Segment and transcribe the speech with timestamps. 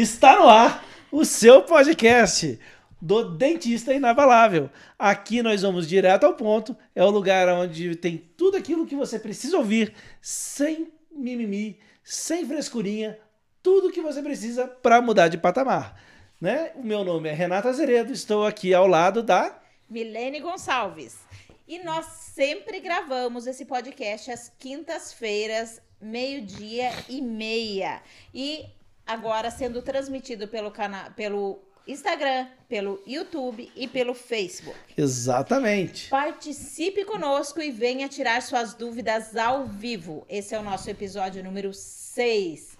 [0.00, 2.56] Está no ar o seu podcast
[3.02, 4.70] do Dentista Inabalável.
[4.96, 6.76] Aqui nós vamos direto ao ponto.
[6.94, 9.92] É o lugar onde tem tudo aquilo que você precisa ouvir,
[10.22, 13.18] sem mimimi, sem frescurinha,
[13.60, 16.00] tudo que você precisa para mudar de patamar.
[16.40, 16.70] Né?
[16.76, 19.60] O meu nome é Renata Azeredo, estou aqui ao lado da
[19.90, 21.18] Milene Gonçalves.
[21.66, 28.00] E nós sempre gravamos esse podcast às quintas-feiras, meio-dia e meia.
[28.32, 28.77] E
[29.08, 34.78] agora sendo transmitido pelo canal, pelo Instagram, pelo YouTube e pelo Facebook.
[34.94, 36.10] Exatamente.
[36.10, 40.26] Participe conosco e venha tirar suas dúvidas ao vivo.
[40.28, 42.76] Esse é o nosso episódio número 6.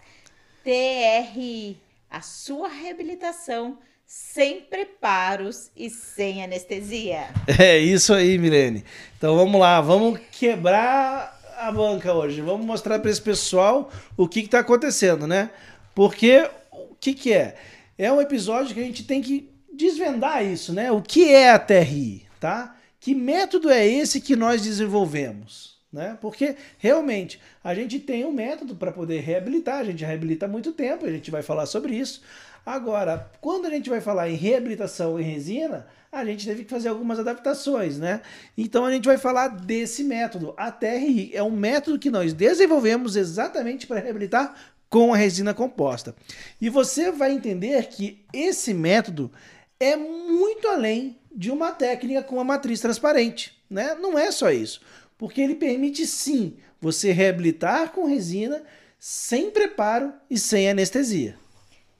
[0.62, 1.80] TRI,
[2.10, 7.28] a sua reabilitação sem preparos e sem anestesia.
[7.58, 8.84] É isso aí, Milene.
[9.16, 12.42] Então vamos lá, vamos quebrar a banca hoje.
[12.42, 15.50] Vamos mostrar para esse pessoal o que está acontecendo, né?
[15.98, 17.56] Porque o que, que é?
[17.98, 20.92] É um episódio que a gente tem que desvendar isso, né?
[20.92, 22.76] O que é a TRI, tá?
[23.00, 25.76] Que método é esse que nós desenvolvemos?
[25.92, 26.16] Né?
[26.20, 30.70] Porque realmente a gente tem um método para poder reabilitar, a gente reabilita há muito
[30.70, 32.22] tempo, a gente vai falar sobre isso.
[32.64, 36.90] Agora, quando a gente vai falar em reabilitação em resina, a gente teve que fazer
[36.90, 38.20] algumas adaptações, né?
[38.56, 40.54] Então a gente vai falar desse método.
[40.56, 44.54] A TRI é um método que nós desenvolvemos exatamente para reabilitar
[44.88, 46.14] com a resina composta.
[46.60, 49.30] E você vai entender que esse método
[49.78, 53.94] é muito além de uma técnica com a matriz transparente, né?
[53.94, 54.80] Não é só isso,
[55.16, 58.62] porque ele permite sim você reabilitar com resina
[58.98, 61.36] sem preparo e sem anestesia.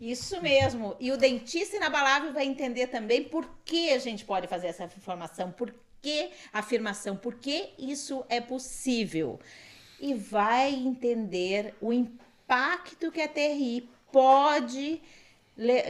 [0.01, 0.97] Isso mesmo.
[1.01, 5.51] E o dentista inabalável vai entender também por que a gente pode fazer essa informação,
[5.51, 9.41] por que afirmação, por que isso é possível.
[10.01, 15.03] E vai entender o impacto impacto que a TRI pode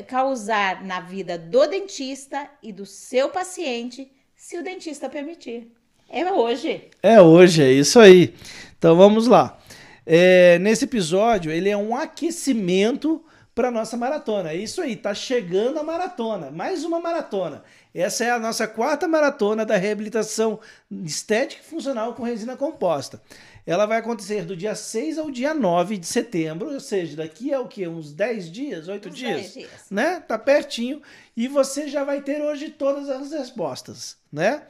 [0.09, 5.71] causar na vida do dentista e do seu paciente, se o dentista permitir.
[6.09, 6.89] É hoje.
[7.01, 8.35] É hoje, é isso aí.
[8.77, 9.57] Então vamos lá.
[10.05, 13.23] É, nesse episódio, ele é um aquecimento
[13.59, 14.51] para nossa maratona.
[14.51, 17.65] É isso aí, tá chegando a maratona, mais uma maratona.
[17.93, 20.61] Essa é a nossa quarta maratona da reabilitação
[21.05, 23.21] estética e funcional com resina composta.
[23.67, 27.61] Ela vai acontecer do dia 6 ao dia 9 de setembro, ou seja, daqui a
[27.61, 27.89] o quê?
[27.89, 30.21] Uns 10 dias, 8 dias, dias, né?
[30.21, 31.03] Tá pertinho
[31.37, 34.63] e você já vai ter hoje todas as respostas, né?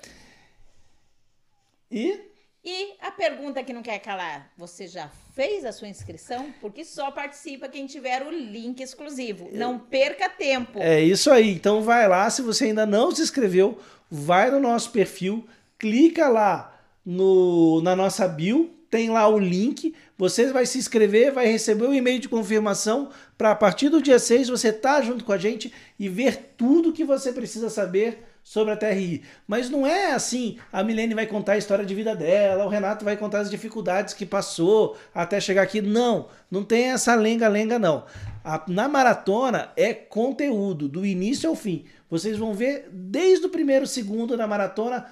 [1.90, 2.27] E
[2.64, 6.52] e a pergunta que não quer calar, você já fez a sua inscrição?
[6.60, 9.48] Porque só participa quem tiver o link exclusivo.
[9.52, 10.78] Não perca tempo.
[10.80, 11.50] É isso aí.
[11.50, 13.78] Então vai lá, se você ainda não se inscreveu,
[14.10, 15.46] vai no nosso perfil,
[15.78, 21.46] clica lá no, na nossa bio, tem lá o link, você vai se inscrever, vai
[21.46, 25.02] receber o um e-mail de confirmação para a partir do dia 6 você estar tá
[25.02, 29.22] junto com a gente e ver tudo que você precisa saber sobre a TRI.
[29.46, 33.04] Mas não é assim, a Milene vai contar a história de vida dela, o Renato
[33.04, 35.82] vai contar as dificuldades que passou até chegar aqui.
[35.82, 38.06] Não, não tem essa lenga-lenga não.
[38.42, 41.84] A, na maratona é conteúdo, do início ao fim.
[42.08, 45.04] Vocês vão ver desde o primeiro segundo da maratona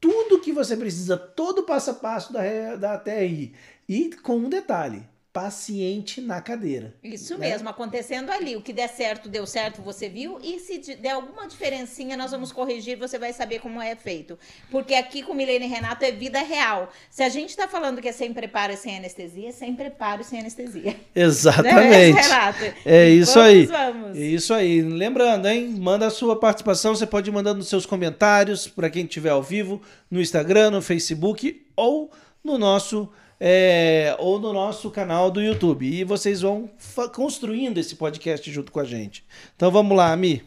[0.00, 3.54] tudo que você precisa, todo o passo a passo da, da TRI.
[3.88, 6.94] E com um detalhe, paciente na cadeira.
[7.04, 7.50] Isso né?
[7.50, 8.56] mesmo, acontecendo ali.
[8.56, 10.38] O que der certo, deu certo, você viu.
[10.42, 14.38] E se der alguma diferencinha, nós vamos corrigir, você vai saber como é feito.
[14.70, 16.90] Porque aqui com Milene e Renato é vida real.
[17.08, 20.22] Se a gente está falando que é sem preparo e sem anestesia, é sem preparo
[20.22, 20.96] e sem anestesia.
[21.14, 22.18] Exatamente.
[22.18, 22.64] É, Renato?
[22.84, 23.66] É isso vamos, aí.
[23.66, 24.18] Vamos.
[24.18, 24.82] É isso aí.
[24.82, 25.68] Lembrando, hein?
[25.78, 29.42] Manda a sua participação, você pode ir mandando nos seus comentários para quem estiver ao
[29.42, 29.80] vivo,
[30.10, 32.10] no Instagram, no Facebook ou
[32.42, 33.08] no nosso
[33.40, 35.86] é, ou no nosso canal do YouTube.
[35.86, 36.70] E vocês vão
[37.14, 39.24] construindo esse podcast junto com a gente.
[39.56, 40.44] Então vamos lá, Ami.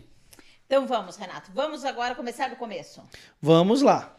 [0.68, 1.52] Então vamos, Renato.
[1.54, 3.02] Vamos agora começar do começo.
[3.42, 4.16] Vamos lá.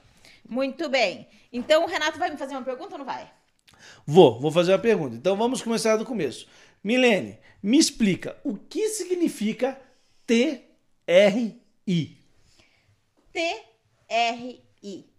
[0.49, 1.29] Muito bem.
[1.53, 3.31] Então o Renato vai me fazer uma pergunta ou não vai?
[4.05, 5.15] Vou, vou fazer uma pergunta.
[5.15, 6.49] Então vamos começar do começo.
[6.83, 9.81] Milene, me explica o que significa
[10.27, 11.61] TRI.
[13.33, 15.11] TRI.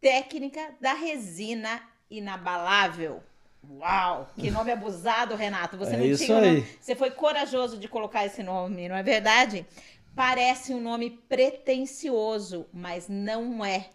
[0.00, 1.80] Técnica da resina
[2.18, 3.22] inabalável.
[3.70, 5.76] Uau, que nome abusado, Renato.
[5.76, 6.66] Você é não tinha aí.
[6.80, 9.66] Você foi corajoso de colocar esse nome, não é verdade?
[10.14, 13.88] Parece um nome pretensioso, mas não é.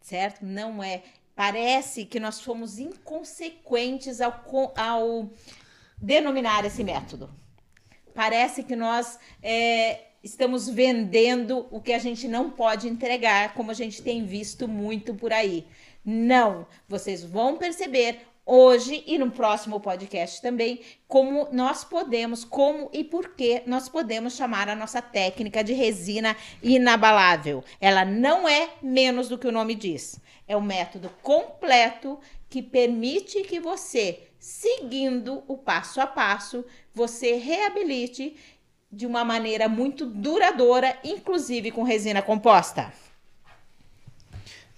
[0.00, 0.44] Certo?
[0.44, 1.02] Não é.
[1.34, 4.42] Parece que nós fomos inconsequentes ao,
[4.76, 5.30] ao
[6.00, 7.30] denominar esse método.
[8.14, 13.74] Parece que nós é, estamos vendendo o que a gente não pode entregar, como a
[13.74, 15.66] gente tem visto muito por aí.
[16.08, 23.02] Não, vocês vão perceber hoje e no próximo podcast também, como nós podemos, como e
[23.02, 27.64] por que nós podemos chamar a nossa técnica de resina inabalável.
[27.80, 30.20] Ela não é menos do que o nome diz.
[30.46, 36.64] É um método completo que permite que você, seguindo o passo a passo,
[36.94, 38.36] você reabilite
[38.92, 42.92] de uma maneira muito duradoura, inclusive com resina composta.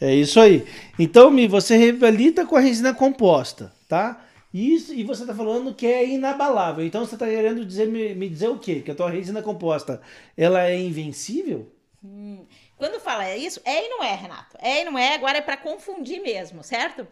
[0.00, 0.66] É isso aí.
[0.98, 4.24] Então, Mi, você revalida com a resina composta, tá?
[4.52, 6.84] Isso, e você está falando que é inabalável.
[6.84, 8.80] Então você está querendo dizer, me, me, dizer o quê?
[8.80, 10.00] Que a tua resina composta
[10.36, 11.70] ela é invencível?
[12.02, 12.46] Hum,
[12.76, 14.56] quando fala isso, é e não é, Renato.
[14.60, 17.06] É e não é, agora é para confundir mesmo, certo?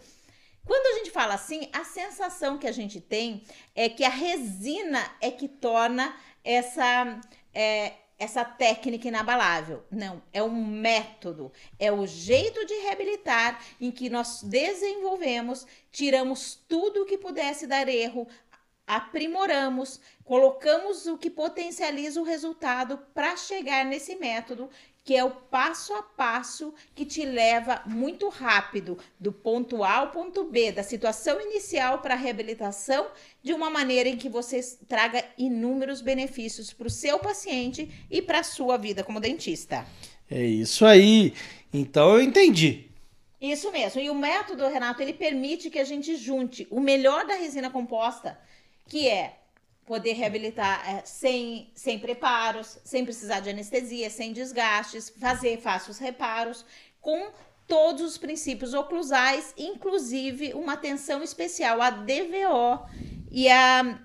[0.64, 3.42] Quando a gente fala assim, a sensação que a gente tem
[3.74, 7.20] é que a resina é que torna essa.
[7.54, 9.84] É, essa técnica inabalável.
[9.90, 17.02] Não, é um método, é o jeito de reabilitar em que nós desenvolvemos, tiramos tudo
[17.02, 18.26] o que pudesse dar erro,
[18.86, 24.70] aprimoramos, colocamos o que potencializa o resultado para chegar nesse método
[25.06, 30.10] que é o passo a passo que te leva muito rápido do ponto A ao
[30.10, 33.06] ponto B, da situação inicial para a reabilitação,
[33.40, 38.40] de uma maneira em que você traga inúmeros benefícios para o seu paciente e para
[38.40, 39.86] a sua vida como dentista.
[40.28, 41.32] É isso aí.
[41.72, 42.90] Então eu entendi.
[43.40, 44.00] Isso mesmo.
[44.00, 48.36] E o método, Renato, ele permite que a gente junte o melhor da resina composta,
[48.88, 49.36] que é
[49.86, 56.64] poder reabilitar é, sem, sem preparos, sem precisar de anestesia, sem desgastes, fazer fáceis reparos,
[57.00, 57.30] com
[57.68, 62.84] todos os princípios oclusais, inclusive uma atenção especial à DVO
[63.30, 63.98] e a,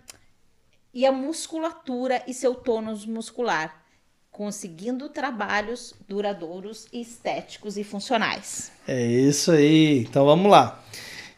[0.94, 3.84] e a musculatura e seu tônus muscular,
[4.30, 8.72] conseguindo trabalhos duradouros, estéticos e funcionais.
[8.88, 10.00] É isso aí.
[10.00, 10.84] Então vamos lá.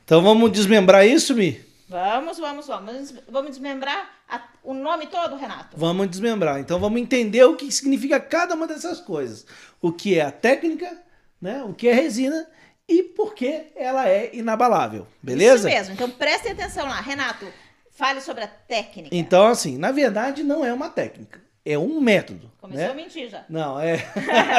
[0.04, 1.73] Então vamos desmembrar isso, Mi?
[1.94, 3.14] Vamos, vamos, vamos.
[3.30, 5.78] Vamos desmembrar a, o nome todo, Renato?
[5.78, 6.60] Vamos desmembrar.
[6.60, 9.46] Então vamos entender o que significa cada uma dessas coisas.
[9.80, 10.92] O que é a técnica,
[11.40, 11.64] né?
[11.64, 12.48] o que é resina
[12.90, 15.06] e por que ela é inabalável.
[15.22, 15.70] Beleza?
[15.70, 15.94] Isso mesmo.
[15.94, 17.00] Então prestem atenção lá.
[17.00, 17.46] Renato,
[17.92, 19.16] fale sobre a técnica.
[19.16, 22.52] Então, assim, na verdade não é uma técnica é um método.
[22.60, 22.92] Começou né?
[22.92, 23.46] a mentir já.
[23.50, 24.04] Não, é.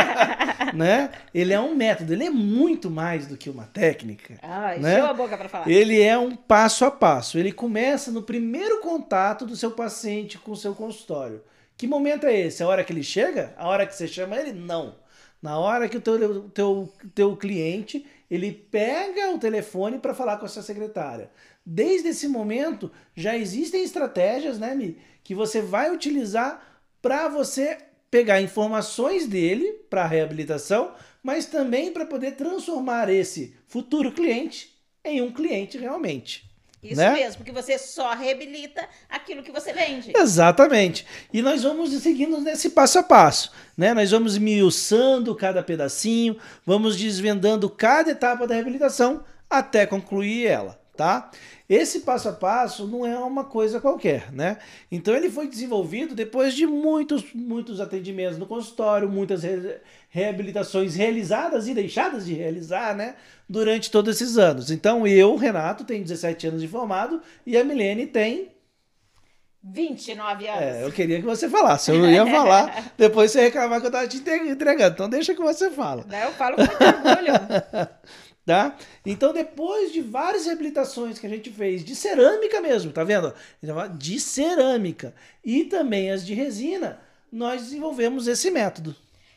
[0.75, 1.11] né?
[1.35, 4.39] Ele é um método, ele é muito mais do que uma técnica.
[4.43, 5.01] Ah, né?
[5.01, 5.69] a boca para falar.
[5.69, 7.39] Ele é um passo a passo.
[7.39, 11.43] Ele começa no primeiro contato do seu paciente com o seu consultório.
[11.77, 12.63] Que momento é esse?
[12.63, 13.53] A hora que ele chega?
[13.57, 14.53] A hora que você chama ele?
[14.53, 14.97] Não.
[15.43, 20.47] Na hora que o teu, teu, teu cliente ele pega o telefone para falar com
[20.47, 21.31] a sua secretária.
[21.65, 26.74] Desde esse momento já existem estratégias, né, Mi, que você vai utilizar
[27.05, 27.77] para você
[28.11, 34.75] pegar informações dele para a reabilitação, mas também para poder transformar esse futuro cliente
[35.05, 36.51] em um cliente realmente.
[36.83, 37.13] Isso né?
[37.13, 40.15] mesmo, porque você só reabilita aquilo que você vende.
[40.17, 41.05] Exatamente.
[41.31, 43.53] E nós vamos seguindo nesse passo a passo.
[43.77, 43.93] Né?
[43.93, 51.31] Nós vamos miuçando cada pedacinho, vamos desvendando cada etapa da reabilitação até concluir ela tá?
[51.69, 54.59] Esse passo a passo não é uma coisa qualquer, né?
[54.93, 59.81] Então ele foi desenvolvido depois de muitos, muitos atendimentos no consultório, muitas re
[60.11, 63.17] reabilitações realizadas e deixadas de realizar, né?
[63.49, 64.71] Durante todos esses anos.
[64.71, 68.55] Então eu, Renato, tenho 17 anos de formado e a Milene tem
[69.63, 70.63] 29 anos.
[70.63, 71.91] É, eu queria que você falasse.
[71.91, 74.93] Eu ia falar, depois você reclamar que eu estava te entregando.
[74.93, 76.05] Então deixa que você fala.
[76.23, 77.33] Eu falo com orgulho.
[78.47, 78.77] Tá?
[79.07, 83.33] Então, depois de várias reabilitações que a gente fez de cerâmica mesmo, tá vendo?
[83.97, 87.01] De cerâmica e também as de resina,
[87.33, 88.95] nós desenvolvemos esse método.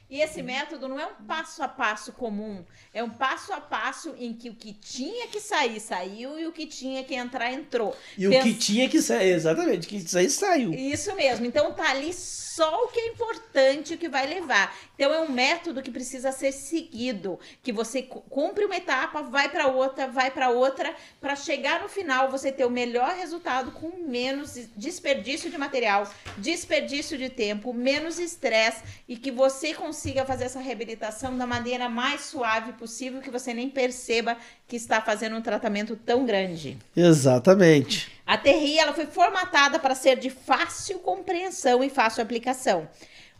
[0.10, 4.16] E esse método não é um passo a passo comum, é um passo a passo
[4.18, 7.94] em que o que tinha que sair, saiu, e o que tinha que entrar, entrou.
[8.18, 8.40] E Pens...
[8.40, 10.74] o que tinha que sair, exatamente, o que sair, saiu.
[10.74, 11.46] Isso mesmo.
[11.46, 14.74] Então tá ali só o que é importante, o que vai levar.
[14.98, 19.68] Então é um método que precisa ser seguido, que você cumpre uma etapa, vai para
[19.68, 24.58] outra, vai para outra, para chegar no final você ter o melhor resultado com menos
[24.76, 31.38] desperdício de material, desperdício de tempo, menos estresse e que você consiga fazer essa reabilitação
[31.38, 34.36] da maneira mais suave possível, que você nem perceba
[34.68, 36.76] que está fazendo um tratamento tão grande.
[36.96, 38.12] Exatamente.
[38.26, 42.90] A Terri ela foi formatada para ser de fácil compreensão e fácil aplicação.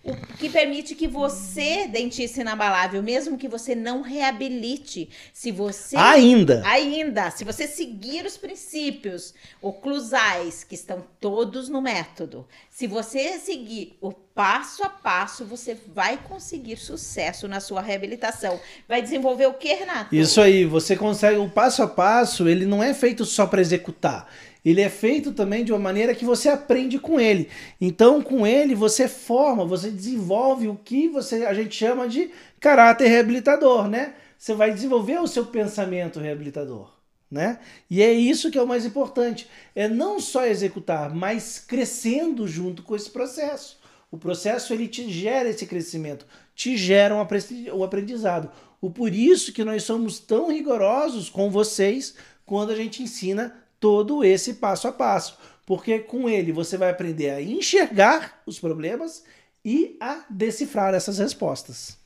[0.08, 5.98] O que permite que você, dentista inabalável, mesmo que você não reabilite, se você.
[5.98, 6.62] Ainda!
[6.66, 7.30] Ainda!
[7.30, 14.14] Se você seguir os princípios oclusais, que estão todos no método, se você seguir o
[14.14, 18.60] passo a passo você vai conseguir sucesso na sua reabilitação.
[18.88, 20.16] Vai desenvolver o que, Renato?
[20.16, 24.30] Isso aí, você consegue o passo a passo, ele não é feito só para executar.
[24.68, 27.48] Ele é feito também de uma maneira que você aprende com ele.
[27.80, 33.08] Então, com ele você forma, você desenvolve o que você a gente chama de caráter
[33.08, 34.16] reabilitador, né?
[34.38, 36.92] Você vai desenvolver o seu pensamento reabilitador.
[37.32, 37.60] Né?
[37.90, 42.84] E é isso que é o mais importante, é não só executar, mas crescendo junto
[42.84, 43.80] com esse processo.
[44.12, 48.52] O processo ele te gera esse crescimento, te gera um aprendizado.
[48.82, 54.24] O por isso que nós somos tão rigorosos com vocês quando a gente ensina todo
[54.24, 59.24] esse passo a passo, porque com ele você vai aprender a enxergar os problemas
[59.64, 61.98] e a decifrar essas respostas.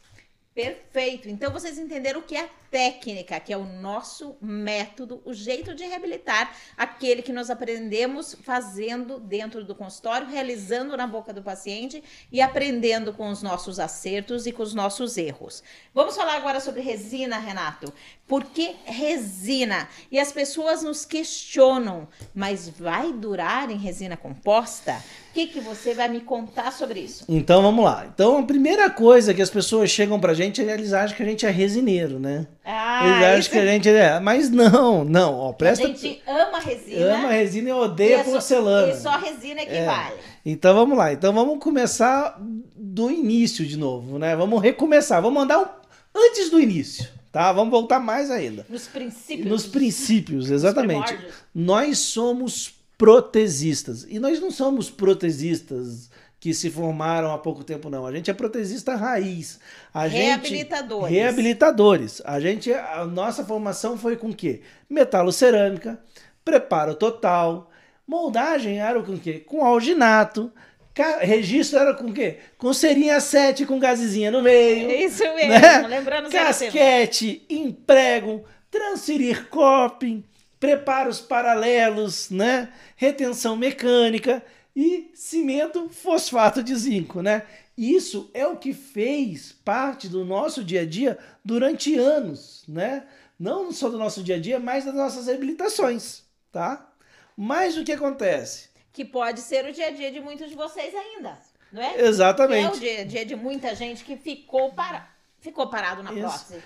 [0.53, 1.29] Perfeito.
[1.29, 5.83] Então vocês entenderam o que é técnica, que é o nosso método, o jeito de
[5.83, 12.01] reabilitar, aquele que nós aprendemos fazendo dentro do consultório, realizando na boca do paciente
[12.31, 15.61] e aprendendo com os nossos acertos e com os nossos erros.
[15.93, 17.93] Vamos falar agora sobre resina, Renato.
[18.25, 19.89] Por que resina?
[20.09, 25.03] E as pessoas nos questionam, mas vai durar em resina composta?
[25.29, 27.25] O que, que você vai me contar sobre isso?
[27.27, 28.05] Então vamos lá.
[28.13, 31.25] Então a primeira coisa que as pessoas chegam pra gente é eles acham que a
[31.25, 32.47] gente é resineiro, né?
[32.63, 34.19] Ah, eles acham que a gente é.
[34.19, 35.33] Mas não, não.
[35.35, 35.83] Ó, presta...
[35.83, 37.15] A gente ama resina.
[37.15, 38.93] Ama resina e odeia e porcelana.
[38.93, 39.85] E só resina é que é.
[39.85, 40.15] vale.
[40.45, 41.11] Então vamos lá.
[41.11, 42.39] Então vamos começar
[42.75, 44.35] do início de novo, né?
[44.35, 45.21] Vamos recomeçar.
[45.21, 45.65] Vamos mandar um...
[46.15, 47.07] antes do início.
[47.31, 47.51] Tá?
[47.51, 48.65] Vamos voltar mais ainda.
[48.69, 49.47] Nos princípios.
[49.47, 51.17] Nos princípios, exatamente.
[51.55, 54.05] Nós somos protesistas.
[54.07, 56.09] E nós não somos protesistas
[56.41, 58.03] que se formaram há pouco tempo, não.
[58.03, 59.59] A gente é protesista raiz.
[59.93, 61.07] A reabilitadores.
[61.07, 62.21] Gente, reabilitadores.
[62.25, 64.61] A gente, a nossa formação foi com quê?
[64.89, 65.99] Metalocerâmica,
[66.43, 67.69] preparo total,
[68.07, 69.43] moldagem era com quê?
[69.45, 70.51] Com alginato,
[71.19, 72.39] registro era com quê?
[72.57, 74.89] Com serinha 7 com gazezinha no meio.
[74.89, 75.87] Isso mesmo, né?
[75.87, 80.23] lembrando Casquete, emprego, transferir coping,
[80.59, 82.69] preparos paralelos, né?
[82.95, 84.43] Retenção mecânica
[84.75, 87.43] e cimento fosfato de zinco, né?
[87.77, 93.05] Isso é o que fez parte do nosso dia a dia durante anos, né?
[93.39, 96.87] Não só do nosso dia a dia, mas das nossas reabilitações, tá?
[97.35, 98.69] Mas o que acontece?
[98.93, 101.39] Que pode ser o dia a dia de muitos de vocês ainda,
[101.71, 102.01] não é?
[102.01, 102.79] Exatamente.
[102.79, 105.09] Que é o dia a dia de muita gente que ficou para
[105.41, 106.61] ficou parado na prótese.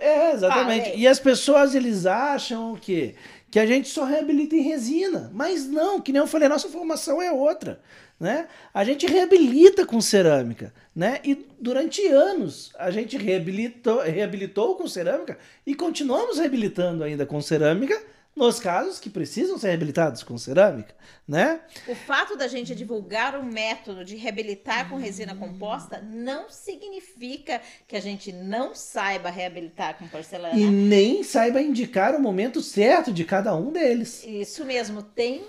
[0.00, 0.96] é, exatamente.
[0.96, 3.14] E as pessoas eles acham que
[3.50, 5.30] que a gente só reabilita em resina.
[5.32, 7.80] Mas não, que nem eu falei, nossa formação é outra.
[8.18, 8.48] Né?
[8.74, 10.72] A gente reabilita com cerâmica.
[10.94, 11.20] Né?
[11.24, 18.00] E durante anos a gente reabilitou, reabilitou com cerâmica e continuamos reabilitando ainda com cerâmica
[18.38, 20.94] nos casos que precisam ser reabilitados com cerâmica,
[21.26, 21.60] né?
[21.88, 27.96] O fato da gente divulgar o método de reabilitar com resina composta não significa que
[27.96, 30.58] a gente não saiba reabilitar com porcelana.
[30.58, 34.24] E nem saiba indicar o momento certo de cada um deles.
[34.24, 35.44] Isso mesmo, tem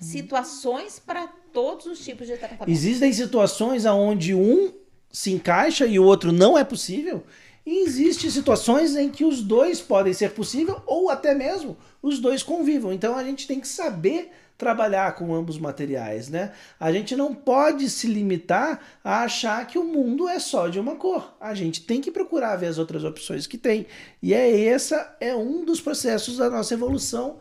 [0.00, 2.70] situações para todos os tipos de tratamento.
[2.70, 4.72] Existem situações onde um
[5.12, 7.22] se encaixa e o outro não é possível.
[7.70, 12.42] E existem situações em que os dois podem ser possível ou até mesmo os dois
[12.42, 12.92] convivam.
[12.92, 16.50] Então a gente tem que saber trabalhar com ambos materiais, né?
[16.80, 20.96] A gente não pode se limitar a achar que o mundo é só de uma
[20.96, 21.32] cor.
[21.40, 23.86] A gente tem que procurar ver as outras opções que tem.
[24.20, 27.38] E é essa é um dos processos da nossa evolução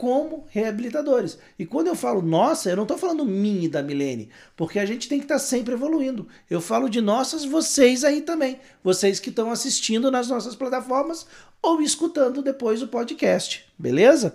[0.00, 1.38] como reabilitadores.
[1.58, 4.86] E quando eu falo nossa, eu não estou falando minha e da Milene, porque a
[4.86, 6.26] gente tem que estar tá sempre evoluindo.
[6.48, 11.26] Eu falo de nossas, vocês aí também, vocês que estão assistindo nas nossas plataformas
[11.60, 14.32] ou escutando depois o podcast, beleza?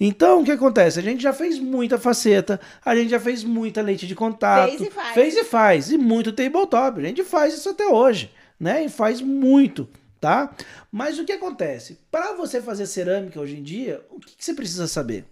[0.00, 0.98] Então, o que acontece?
[0.98, 4.70] A gente já fez muita faceta, a gente já fez muita leite de contato.
[4.70, 5.14] Fez e faz.
[5.14, 6.98] Fez e faz, e muito tabletop.
[6.98, 8.84] A gente faz isso até hoje, né?
[8.84, 9.88] E faz muito
[10.24, 10.56] tá?
[10.90, 11.98] Mas o que acontece?
[12.10, 15.26] Para você fazer cerâmica hoje em dia, o que, que você precisa saber?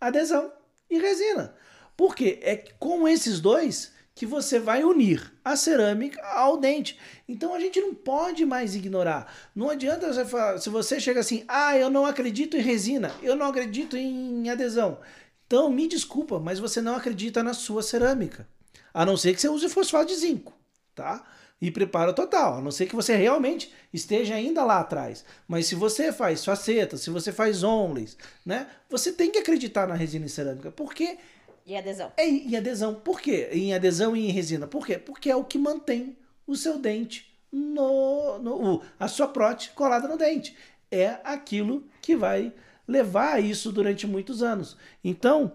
[0.00, 0.52] Adesão
[0.88, 1.52] e resina.
[1.96, 6.96] Porque é com esses dois que você vai unir a cerâmica ao dente.
[7.28, 9.34] Então a gente não pode mais ignorar.
[9.56, 13.34] Não adianta você falar, se você chega assim, ah, eu não acredito em resina, eu
[13.34, 15.00] não acredito em adesão.
[15.48, 18.46] Então me desculpa, mas você não acredita na sua cerâmica.
[18.94, 20.52] A não ser que você use fosfato de zinco,
[20.94, 21.26] tá?
[21.62, 25.24] E preparo total, a não ser que você realmente esteja ainda lá atrás.
[25.46, 29.94] Mas se você faz facetas, se você faz onlys, né, você tem que acreditar na
[29.94, 31.16] resina em cerâmica, porque
[31.64, 32.12] e adesão.
[32.16, 32.96] É em adesão.
[32.96, 33.48] Por quê?
[33.52, 34.66] Em adesão e em resina.
[34.66, 34.98] Por quê?
[34.98, 40.18] Porque é o que mantém o seu dente no, no a sua prótese colada no
[40.18, 40.56] dente.
[40.90, 42.52] É aquilo que vai
[42.88, 44.76] levar a isso durante muitos anos.
[45.04, 45.52] Então,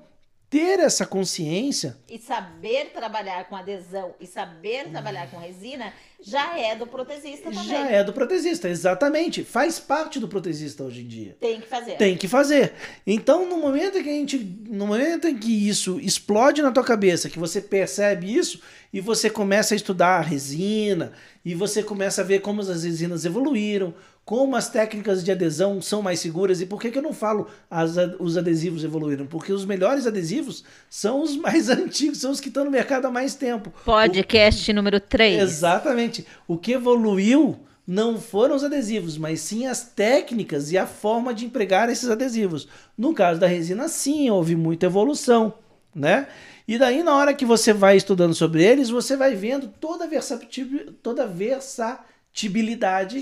[0.50, 1.98] ter essa consciência.
[2.10, 7.68] E saber trabalhar com adesão e saber trabalhar com resina já é do protesista também.
[7.68, 9.44] Já é do protesista, exatamente.
[9.44, 11.38] Faz parte do protesista hoje em dia.
[11.40, 11.98] Tem que fazer.
[11.98, 12.74] Tem que fazer.
[13.06, 14.38] Então, no momento em que a gente.
[14.38, 18.62] No momento em que isso explode na tua cabeça, que você percebe isso,
[18.92, 21.12] e você começa a estudar a resina,
[21.44, 23.94] e você começa a ver como as resinas evoluíram,
[24.28, 27.48] como as técnicas de adesão são mais seguras e por que, que eu não falo
[27.72, 29.26] as, os adesivos evoluíram?
[29.26, 33.10] Porque os melhores adesivos são os mais antigos, são os que estão no mercado há
[33.10, 33.72] mais tempo.
[33.86, 34.74] Podcast o...
[34.74, 35.42] número 3.
[35.42, 36.28] Exatamente.
[36.46, 37.58] O que evoluiu
[37.88, 42.68] não foram os adesivos, mas sim as técnicas e a forma de empregar esses adesivos.
[42.98, 45.54] No caso da resina, sim, houve muita evolução,
[45.96, 46.28] né?
[46.68, 50.08] E daí, na hora que você vai estudando sobre eles, você vai vendo toda a
[50.08, 53.22] versatilidade, toda a versatilidade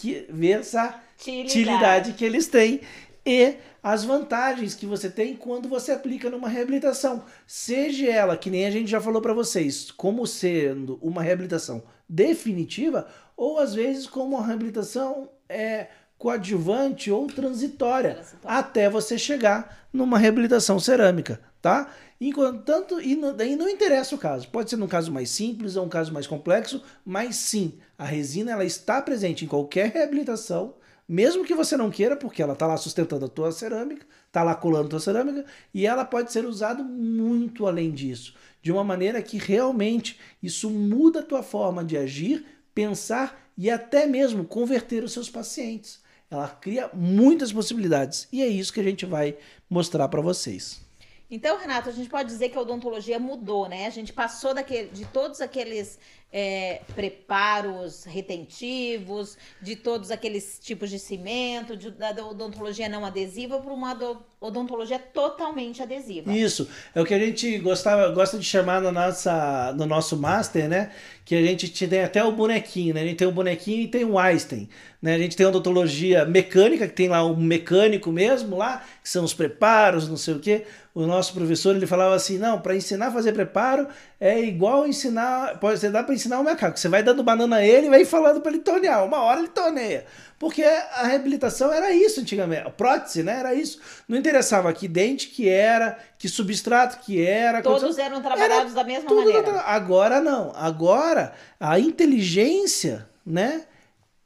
[0.00, 2.80] que versatilidade que eles têm
[3.24, 7.22] e as vantagens que você tem quando você aplica numa reabilitação.
[7.46, 13.06] Seja ela, que nem a gente já falou para vocês, como sendo uma reabilitação definitiva
[13.36, 20.18] ou às vezes como uma reabilitação é, coadjuvante ou transitória, transitória, até você chegar numa
[20.18, 21.90] reabilitação cerâmica, tá?
[22.20, 24.48] Enquanto tanto, e não, daí não interessa o caso.
[24.48, 28.52] Pode ser num caso mais simples ou um caso mais complexo, mas sim, a resina
[28.52, 30.74] ela está presente em qualquer reabilitação,
[31.08, 34.54] mesmo que você não queira, porque ela está lá sustentando a tua cerâmica, está lá
[34.54, 39.22] colando a tua cerâmica, e ela pode ser usada muito além disso, de uma maneira
[39.22, 45.12] que realmente isso muda a tua forma de agir, pensar e até mesmo converter os
[45.12, 46.00] seus pacientes.
[46.30, 49.36] Ela cria muitas possibilidades e é isso que a gente vai
[49.68, 50.89] mostrar para vocês.
[51.30, 53.86] Então, Renato, a gente pode dizer que a odontologia mudou, né?
[53.86, 55.98] A gente passou daquele, de todos aqueles
[56.32, 63.72] é, preparos retentivos, de todos aqueles tipos de cimento, de, da odontologia não adesiva para
[63.72, 63.98] uma
[64.40, 66.32] odontologia totalmente adesiva.
[66.32, 70.68] Isso, é o que a gente gostava, gosta de chamar no, nossa, no nosso master,
[70.68, 70.92] né?
[71.24, 73.02] Que a gente tem até o bonequinho, né?
[73.02, 74.68] A gente tem o bonequinho e tem o Einstein.
[75.00, 75.14] Né?
[75.14, 79.24] A gente tem a odontologia mecânica, que tem lá um mecânico mesmo lá, que são
[79.24, 80.64] os preparos, não sei o quê.
[80.94, 83.88] O nosso professor ele falava assim: não, para ensinar a fazer preparo
[84.20, 86.78] é igual ensinar, pode ser dá para ensinar o macaco.
[86.78, 89.02] Você vai dando banana a ele e vai falando para ele tornear.
[89.02, 90.04] Uma hora ele torneia.
[90.38, 92.66] Porque a reabilitação era isso antigamente.
[92.66, 93.38] A prótese, né?
[93.40, 93.80] Era isso.
[94.06, 97.62] Não interessava que dente que era, que substrato que era.
[97.62, 99.60] Todos eram trabalhados era da mesma maneira.
[99.62, 100.52] Agora não.
[100.54, 103.64] Agora a inteligência, né?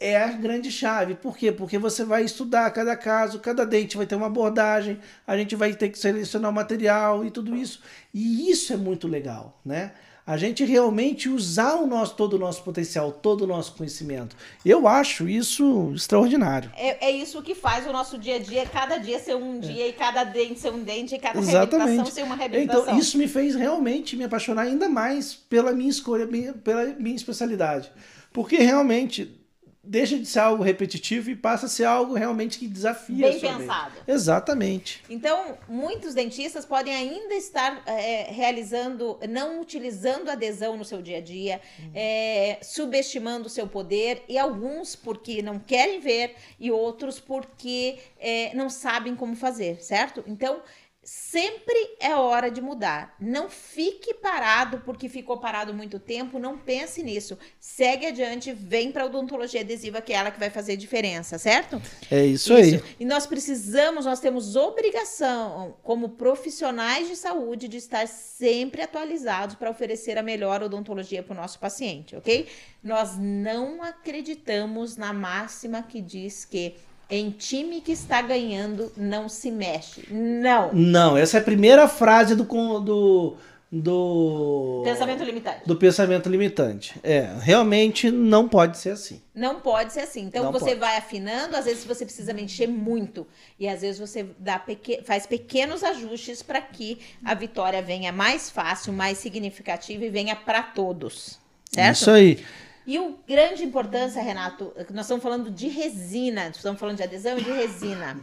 [0.04, 1.14] É a grande chave.
[1.14, 1.50] Por quê?
[1.50, 5.72] Porque você vai estudar cada caso, cada dente vai ter uma abordagem, a gente vai
[5.72, 7.80] ter que selecionar o material e tudo isso.
[8.12, 9.92] E isso é muito legal, né?
[10.26, 14.34] A gente realmente usar o nosso, todo o nosso potencial, todo o nosso conhecimento.
[14.64, 16.70] Eu acho isso extraordinário.
[16.76, 19.84] É, é isso que faz o nosso dia a dia, cada dia ser um dia,
[19.84, 19.88] é.
[19.88, 21.76] e cada dente ser um dente, e cada Exatamente.
[21.76, 22.82] reabilitação ser uma reabilitação.
[22.84, 26.26] Então, isso me fez realmente me apaixonar ainda mais pela minha escolha,
[26.62, 27.92] pela minha especialidade.
[28.32, 29.43] Porque realmente
[29.86, 33.94] deixa de ser algo repetitivo e passa a ser algo realmente que desafia Bem pensado.
[33.94, 34.04] Mente.
[34.06, 35.02] Exatamente.
[35.08, 41.20] Então, muitos dentistas podem ainda estar é, realizando, não utilizando adesão no seu dia a
[41.20, 41.90] dia, uhum.
[41.94, 48.54] é, subestimando o seu poder, e alguns porque não querem ver, e outros porque é,
[48.54, 50.24] não sabem como fazer, certo?
[50.26, 50.62] Então,
[51.04, 53.14] Sempre é hora de mudar.
[53.20, 56.38] Não fique parado porque ficou parado muito tempo.
[56.38, 57.38] Não pense nisso.
[57.60, 61.80] Segue adiante, vem para a odontologia adesiva, que é ela que vai fazer diferença, certo?
[62.10, 62.96] É isso, isso, aí.
[62.98, 69.70] E nós precisamos, nós temos obrigação, como profissionais de saúde, de estar sempre atualizados para
[69.70, 72.48] oferecer a melhor odontologia para o nosso paciente, ok?
[72.82, 76.74] Nós não acreditamos na máxima que diz que
[77.16, 80.06] em time que está ganhando, não se mexe.
[80.10, 80.72] Não.
[80.72, 82.44] Não, essa é a primeira frase do.
[82.44, 83.36] do
[83.76, 85.66] do pensamento limitante.
[85.66, 86.94] Do pensamento limitante.
[87.02, 89.20] É, realmente não pode ser assim.
[89.34, 90.22] Não pode ser assim.
[90.22, 90.78] Então não você pode.
[90.78, 93.26] vai afinando, às vezes você precisa mexer muito
[93.58, 95.02] e às vezes você dá pequ...
[95.04, 100.62] faz pequenos ajustes para que a vitória venha mais fácil, mais significativa e venha para
[100.62, 101.40] todos.
[101.72, 101.96] Certo?
[101.96, 102.44] Isso aí.
[102.86, 107.42] E o grande importância, Renato, nós estamos falando de resina, estamos falando de adesão e
[107.42, 108.20] de resina.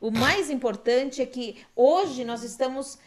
[0.00, 2.98] O mais importante é que hoje nós estamos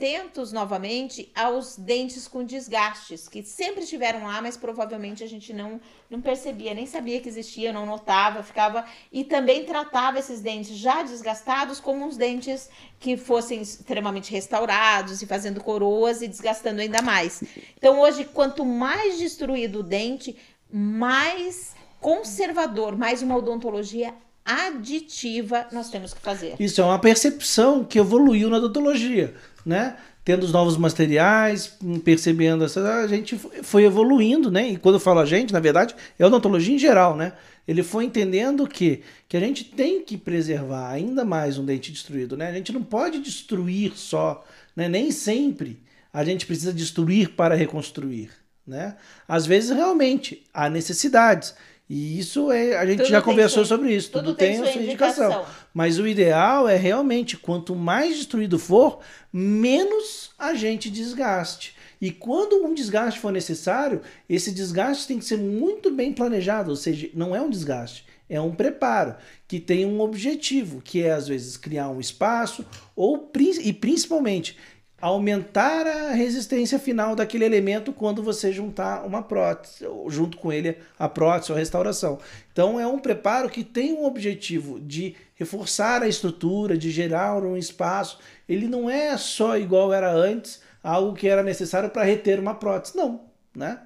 [0.00, 5.78] atentos novamente aos dentes com desgastes, que sempre estiveram lá, mas provavelmente a gente não,
[6.08, 8.86] não percebia, nem sabia que existia, não notava, ficava.
[9.12, 15.26] E também tratava esses dentes já desgastados como uns dentes que fossem extremamente restaurados e
[15.26, 17.44] fazendo coroas e desgastando ainda mais.
[17.76, 20.34] Então, hoje, quanto mais destruído o dente,
[20.72, 26.54] mais conservador, mais uma odontologia aditiva nós temos que fazer.
[26.58, 29.96] Isso é uma percepção que evoluiu na odontologia, né?
[30.24, 34.70] Tendo os novos materiais, percebendo essa, a gente foi evoluindo, né?
[34.70, 37.32] E quando eu falo a gente, na verdade, é a odontologia em geral, né?
[37.66, 42.36] Ele foi entendendo que, que a gente tem que preservar ainda mais um dente destruído,
[42.36, 42.48] né?
[42.48, 44.88] A gente não pode destruir só, né?
[44.88, 45.80] Nem sempre
[46.12, 48.30] a gente precisa destruir para reconstruir,
[48.66, 48.96] né?
[49.28, 51.54] Às vezes realmente há necessidades.
[51.92, 54.62] E isso é, a gente tudo já conversou sua, sobre isso, tudo, tudo tem, tem
[54.62, 55.24] a sua indicação.
[55.24, 55.54] indicação.
[55.74, 59.00] Mas o ideal é realmente, quanto mais destruído for,
[59.32, 61.74] menos a gente desgaste.
[62.00, 66.76] E quando um desgaste for necessário, esse desgaste tem que ser muito bem planejado, ou
[66.76, 69.16] seja, não é um desgaste, é um preparo
[69.48, 73.28] que tem um objetivo, que é às vezes criar um espaço ou
[73.60, 74.56] e principalmente
[75.00, 81.08] aumentar a resistência final daquele elemento quando você juntar uma prótese, junto com ele a
[81.08, 82.18] prótese ou a restauração.
[82.52, 87.56] Então é um preparo que tem um objetivo de reforçar a estrutura, de gerar um
[87.56, 88.18] espaço.
[88.48, 92.96] Ele não é só igual era antes, algo que era necessário para reter uma prótese.
[92.96, 93.22] Não,
[93.54, 93.80] né?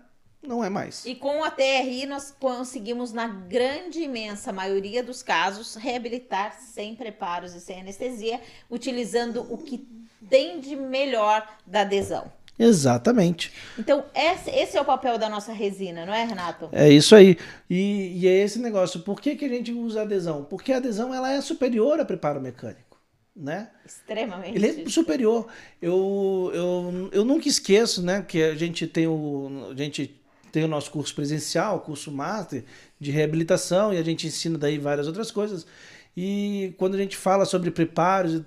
[0.46, 1.06] Não é mais.
[1.06, 7.54] E com a TRI nós conseguimos, na grande imensa maioria dos casos, reabilitar sem preparos
[7.54, 9.88] e sem anestesia, utilizando o que
[10.28, 12.30] tem de melhor da adesão.
[12.58, 13.52] Exatamente.
[13.78, 16.68] Então, esse, esse, é o papel da nossa resina, não é, Renato?
[16.72, 17.36] É isso aí.
[17.68, 19.00] E, e é esse negócio.
[19.00, 20.44] Por que, que a gente usa adesão?
[20.44, 22.94] Porque a adesão ela é superior a preparo mecânico.
[23.34, 23.68] Né?
[23.84, 24.56] Extremamente.
[24.56, 25.48] Ele é superior.
[25.82, 28.22] Eu, eu, eu nunca esqueço, né?
[28.22, 29.70] Que a gente tem o.
[29.72, 30.20] A gente
[30.52, 32.62] tem o nosso curso presencial, curso master
[33.00, 35.66] de reabilitação, e a gente ensina daí várias outras coisas.
[36.16, 38.40] E quando a gente fala sobre preparos,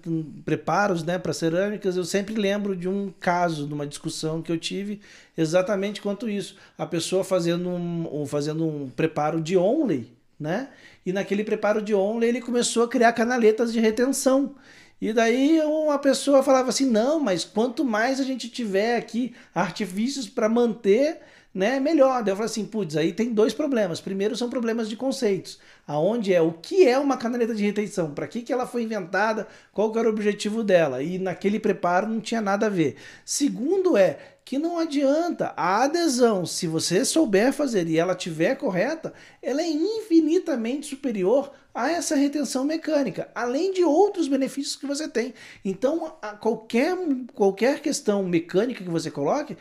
[0.45, 4.57] preparos né, para cerâmicas, eu sempre lembro de um caso, de uma discussão que eu
[4.57, 5.01] tive
[5.37, 6.55] exatamente quanto isso.
[6.77, 10.69] A pessoa fazendo um, fazendo um preparo de onley, né?
[11.05, 14.55] E naquele preparo de onley ele começou a criar canaletas de retenção.
[15.01, 20.27] E daí uma pessoa falava assim: não, mas quanto mais a gente tiver aqui artifícios
[20.27, 21.19] para manter
[21.57, 22.23] né, melhor.
[22.23, 23.99] Daí eu falei assim, putz, aí tem dois problemas.
[23.99, 28.27] Primeiro são problemas de conceitos, aonde é o que é uma canaleta de retenção, para
[28.27, 32.41] que, que ela foi inventada, qual era o objetivo dela, e naquele preparo não tinha
[32.41, 32.97] nada a ver.
[33.23, 39.13] Segundo é que não adianta a adesão, se você souber fazer e ela tiver correta,
[39.41, 45.33] ela é infinitamente superior a essa retenção mecânica, além de outros benefícios que você tem.
[45.63, 46.97] Então, qualquer,
[47.33, 49.57] qualquer questão mecânica que você coloque,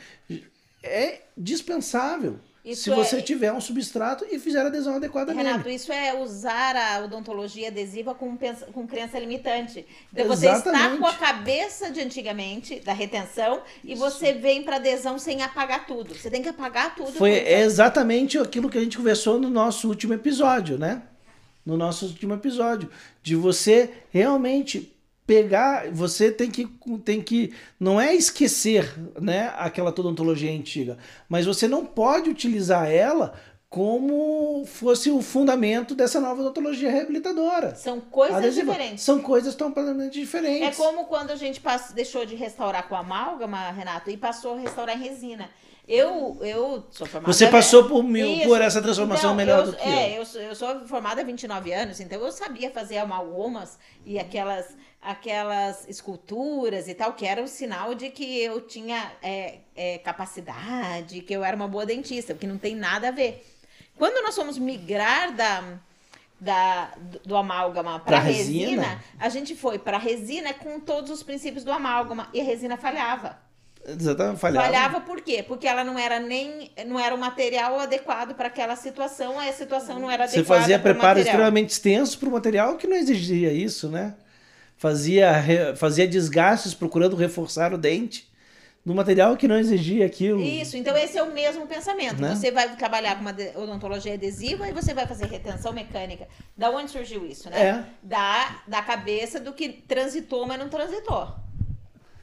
[0.82, 2.38] é dispensável.
[2.66, 3.22] Isso se você é...
[3.22, 5.76] tiver um substrato e fizer a adesão adequada Renato, nele.
[5.76, 8.36] isso é usar a odontologia adesiva com,
[8.72, 9.86] com crença limitante.
[10.12, 10.64] Então Exatamente.
[10.64, 13.92] você está com a cabeça de antigamente, da retenção, isso.
[13.92, 16.12] e você vem para adesão sem apagar tudo.
[16.12, 17.12] Você tem que apagar tudo.
[17.12, 21.02] Foi exatamente aquilo que a gente conversou no nosso último episódio, né?
[21.64, 22.90] No nosso último episódio.
[23.22, 24.95] De você realmente
[25.26, 26.66] pegar, você tem que,
[27.04, 30.96] tem que, não é esquecer, né, aquela toda ontologia antiga,
[31.28, 33.34] mas você não pode utilizar ela
[33.68, 37.74] como fosse o fundamento dessa nova odontologia reabilitadora.
[37.74, 38.72] São coisas adesiva.
[38.72, 39.04] diferentes.
[39.04, 40.78] São coisas completamente diferentes.
[40.78, 44.60] É como quando a gente passou, deixou de restaurar com amálgama, Renato, e passou a
[44.60, 45.50] restaurar em resina.
[45.88, 47.32] Eu, eu sou formada.
[47.32, 50.24] Você passou por, mil, por essa transformação então, melhor eu, do que é, eu.
[50.34, 50.42] eu.
[50.42, 56.88] Eu sou formada há 29 anos, então eu sabia fazer amalgamas e aquelas aquelas esculturas
[56.88, 61.44] e tal, que era o sinal de que eu tinha é, é, capacidade, que eu
[61.44, 63.46] era uma boa dentista, porque não tem nada a ver.
[63.96, 65.78] Quando nós fomos migrar da,
[66.40, 66.90] da,
[67.24, 71.72] do amálgama para resina, resina, a gente foi para resina com todos os princípios do
[71.72, 73.38] amálgama e a resina falhava.
[73.88, 74.66] Exatamente, falhava.
[74.66, 75.44] Falhava por quê?
[75.46, 80.00] Porque ela não era nem não era o material adequado para aquela situação, a situação
[80.00, 80.44] não era adequada.
[80.44, 84.14] Você fazia preparo extremamente extenso para o material que não exigia isso, né?
[84.76, 88.28] Fazia, fazia desgastes procurando reforçar o dente
[88.84, 90.40] no material que não exigia aquilo.
[90.40, 92.22] Isso, então esse é o mesmo pensamento.
[92.22, 92.32] Né?
[92.36, 96.28] Você vai trabalhar com uma odontologia adesiva e você vai fazer retenção mecânica.
[96.56, 97.60] Da onde surgiu isso, né?
[97.60, 97.84] É.
[98.00, 101.34] Da, da cabeça do que transitou, mas não transitou.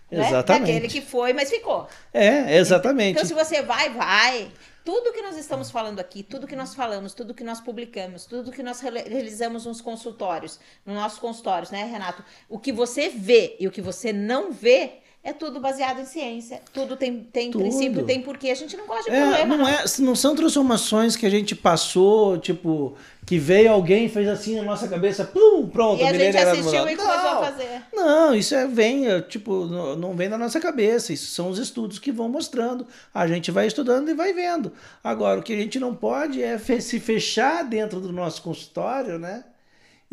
[0.09, 0.25] Né?
[0.25, 0.67] Exatamente.
[0.67, 1.85] Daquele que foi, mas ficou.
[2.13, 3.17] É, exatamente.
[3.17, 4.49] Então, se você vai, vai.
[4.83, 8.51] Tudo que nós estamos falando aqui, tudo que nós falamos, tudo que nós publicamos, tudo
[8.51, 12.23] que nós realizamos nos consultórios, nos nossos consultórios, né, Renato?
[12.49, 16.61] O que você vê e o que você não vê é tudo baseado em ciência.
[16.73, 17.61] Tudo tem, tem tudo.
[17.61, 18.49] princípio, tem porquê.
[18.49, 19.57] A gente não gosta de é, problema.
[19.57, 24.57] Não, é, não são transformações que a gente passou, tipo, que veio alguém fez assim
[24.57, 26.01] na nossa cabeça, pum, pronto.
[26.01, 27.83] E a, a gente assistiu e começou a fazer.
[27.93, 31.13] Não, isso é, vem, é, tipo, não, não vem da nossa cabeça.
[31.13, 32.85] Isso são os estudos que vão mostrando.
[33.13, 34.73] A gente vai estudando e vai vendo.
[35.01, 39.45] Agora, o que a gente não pode é se fechar dentro do nosso consultório, né?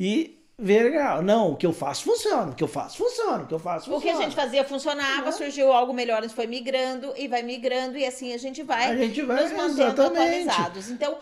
[0.02, 1.22] e ver.
[1.22, 3.90] Não, o que eu faço funciona, o que eu faço funciona, o que eu faço
[3.90, 3.98] funciona.
[3.98, 5.32] O que a gente fazia funcionava, uhum.
[5.32, 8.90] surgiu algo melhor, a gente foi migrando e vai migrando e assim a gente vai,
[8.90, 10.48] a gente vai nos mantendo exatamente.
[10.48, 10.90] atualizados.
[10.90, 11.18] Então,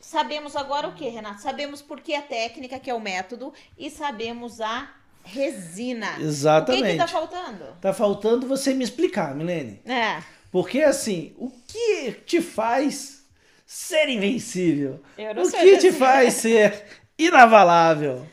[0.00, 1.40] sabemos agora o que, Renato?
[1.40, 4.90] Sabemos por que a técnica, que é o método, e sabemos a
[5.24, 6.16] resina.
[6.20, 6.82] Exatamente.
[6.82, 7.64] O que, que tá faltando?
[7.80, 9.80] Tá faltando você me explicar, Milene.
[9.86, 10.22] É.
[10.50, 13.24] Porque assim, o que te faz
[13.64, 15.00] ser invencível?
[15.16, 16.84] Eu não o que te faz ser
[17.16, 18.26] inabalável?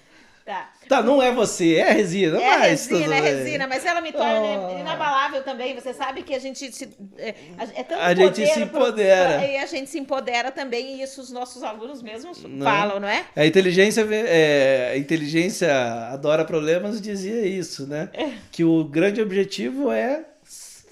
[0.50, 0.68] Tá.
[0.88, 2.42] Tá, não é você, é a resina.
[2.42, 4.80] É mas, resina, é resina, mas ela me torna oh.
[4.80, 5.76] inabalável também.
[5.76, 6.90] Você sabe que a gente se.
[7.20, 7.36] É,
[7.76, 9.38] é tanto a gente se empodera.
[9.42, 12.66] Pro, e a gente se empodera também, e isso os nossos alunos mesmos não.
[12.66, 13.26] falam, não é?
[13.36, 15.72] A inteligência, é, a inteligência
[16.12, 18.10] adora problemas dizia isso, né?
[18.12, 18.32] É.
[18.52, 20.26] Que o grande objetivo é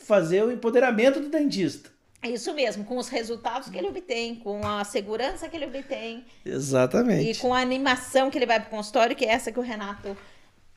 [0.05, 1.89] fazer o empoderamento do dentista.
[2.33, 6.25] Isso mesmo, com os resultados que ele obtém, com a segurança que ele obtém.
[6.45, 7.31] Exatamente.
[7.31, 9.63] E com a animação que ele vai para o consultório, que é essa que o
[9.63, 10.17] Renato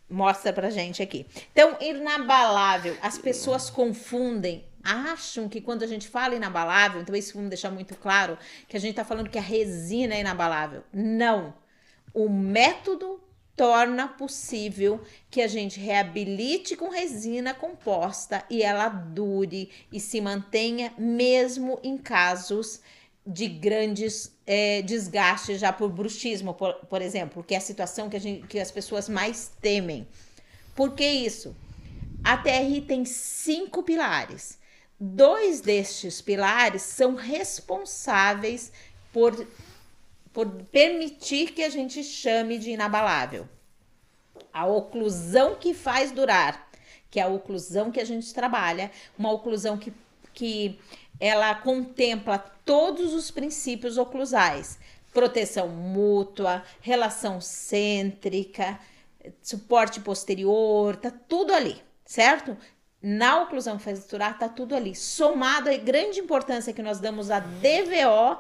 [0.09, 1.27] mostra pra gente aqui.
[1.53, 2.97] Então, inabalável.
[3.01, 7.95] As pessoas confundem, acham que quando a gente fala inabalável, então isso vamos deixar muito
[7.95, 8.37] claro,
[8.67, 10.83] que a gente está falando que a resina é inabalável.
[10.93, 11.55] Não.
[12.13, 13.21] O método
[13.61, 20.94] torna possível que a gente reabilite com resina composta e ela dure e se mantenha
[20.96, 22.81] mesmo em casos
[23.27, 28.16] de grandes é, desgastes já por bruxismo, por, por exemplo, que é a situação que,
[28.16, 30.09] a gente, que as pessoas mais temem.
[30.75, 31.55] Por que isso?
[32.25, 34.59] A TRI tem cinco pilares.
[34.99, 38.73] Dois destes pilares são responsáveis
[39.12, 39.46] por
[40.33, 43.49] por permitir que a gente chame de inabalável.
[44.53, 46.71] A oclusão que faz durar,
[47.11, 49.93] que é a oclusão que a gente trabalha, uma oclusão que,
[50.33, 50.79] que
[51.19, 54.79] ela contempla todos os princípios oclusais:
[55.12, 58.79] proteção mútua, relação cêntrica,
[59.43, 62.57] suporte posterior, tá tudo ali, certo?
[63.03, 64.95] Na oclusão que faz durar, tá tudo ali.
[64.95, 68.37] Somado à grande importância que nós damos à DVO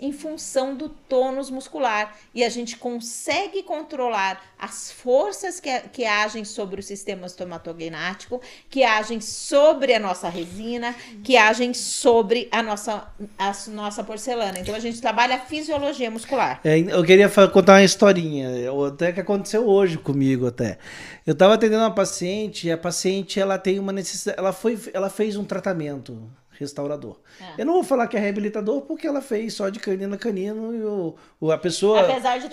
[0.00, 6.44] em função do tônus muscular e a gente consegue controlar as forças que, que agem
[6.44, 13.08] sobre o sistema estomatognático, que agem sobre a nossa resina, que agem sobre a nossa,
[13.38, 14.58] a nossa porcelana.
[14.58, 16.60] Então a gente trabalha a fisiologia muscular.
[16.64, 18.48] É, eu queria contar uma historinha,
[18.86, 20.78] até que aconteceu hoje comigo até.
[21.26, 25.10] Eu estava atendendo uma paciente e a paciente ela tem uma necessidade, ela foi, ela
[25.10, 26.28] fez um tratamento
[26.58, 27.16] restaurador.
[27.40, 27.62] É.
[27.62, 30.74] Eu não vou falar que é reabilitador porque ela fez só de canino a canino
[30.74, 32.06] e o, o a pessoa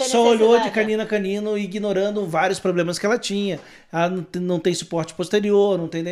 [0.07, 3.59] só olhou de canino a canino ignorando vários problemas que ela tinha.
[3.91, 6.03] Ela não, não tem suporte posterior, não tem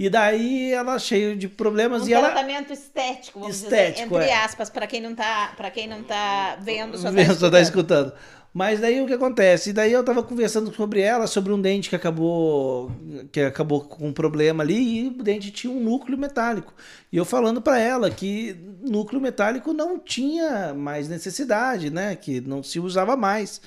[0.00, 4.30] e daí ela cheia de problemas um e ela tratamento estético, vamos estético, dizer, entre
[4.30, 4.44] é.
[4.44, 8.10] aspas, para quem não tá, para quem não tá vendo, só tá, só tá escutando.
[8.52, 9.70] Mas daí o que acontece?
[9.70, 12.90] E daí eu tava conversando sobre ela, sobre um dente que acabou
[13.30, 16.74] que acabou com um problema ali e o dente tinha um núcleo metálico.
[17.12, 22.16] E eu falando para ela que núcleo metálico não tinha mais necessidade, né?
[22.16, 23.60] Que não se usava mais.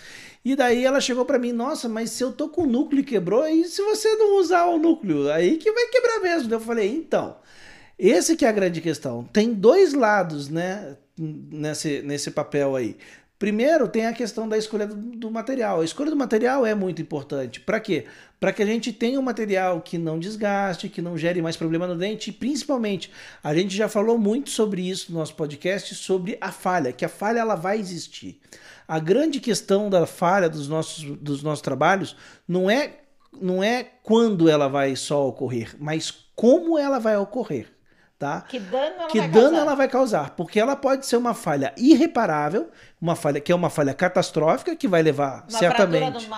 [0.43, 3.05] E daí ela chegou para mim, nossa, mas se eu tô com o núcleo e
[3.05, 5.31] quebrou, e se você não usar o núcleo?
[5.31, 6.53] Aí que vai quebrar mesmo.
[6.53, 7.37] Eu falei, então,
[7.97, 9.23] esse que é a grande questão.
[9.31, 10.97] Tem dois lados, né?
[11.17, 12.97] Nesse, nesse papel aí.
[13.39, 15.81] Primeiro, tem a questão da escolha do, do material.
[15.81, 17.59] A escolha do material é muito importante.
[17.59, 18.05] Para quê?
[18.39, 21.87] Para que a gente tenha um material que não desgaste, que não gere mais problema
[21.87, 22.29] no dente.
[22.29, 23.11] E principalmente,
[23.43, 27.09] a gente já falou muito sobre isso no nosso podcast, sobre a falha, que a
[27.09, 28.39] falha ela vai existir.
[28.87, 32.15] A grande questão da falha dos nossos, dos nossos trabalhos
[32.47, 32.99] não é,
[33.41, 37.67] não é quando ela vai só ocorrer, mas como ela vai ocorrer.
[38.19, 38.41] Tá?
[38.41, 39.61] Que dano, ela, que vai dano causar?
[39.61, 40.29] ela vai causar?
[40.31, 42.69] Porque ela pode ser uma falha irreparável,
[43.01, 46.29] uma falha que é uma falha catastrófica que vai levar uma certamente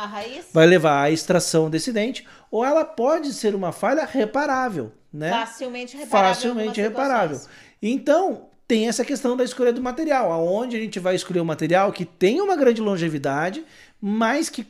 [0.52, 5.30] vai levar à extração desse dente, ou ela pode ser uma falha reparável, né?
[5.30, 6.34] Facilmente reparável.
[6.36, 7.40] Facilmente reparável.
[7.82, 11.92] Então, tem essa questão da escolha do material, aonde a gente vai escolher um material
[11.92, 13.64] que tem uma grande longevidade,
[14.02, 14.66] mas que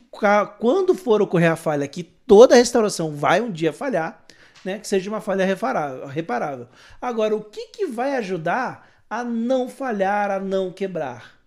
[0.58, 4.25] quando for ocorrer a falha, que toda a restauração vai um dia falhar,
[4.66, 6.66] né, que seja uma falha reparável.
[7.00, 11.40] Agora, o que, que vai ajudar a não falhar, a não quebrar?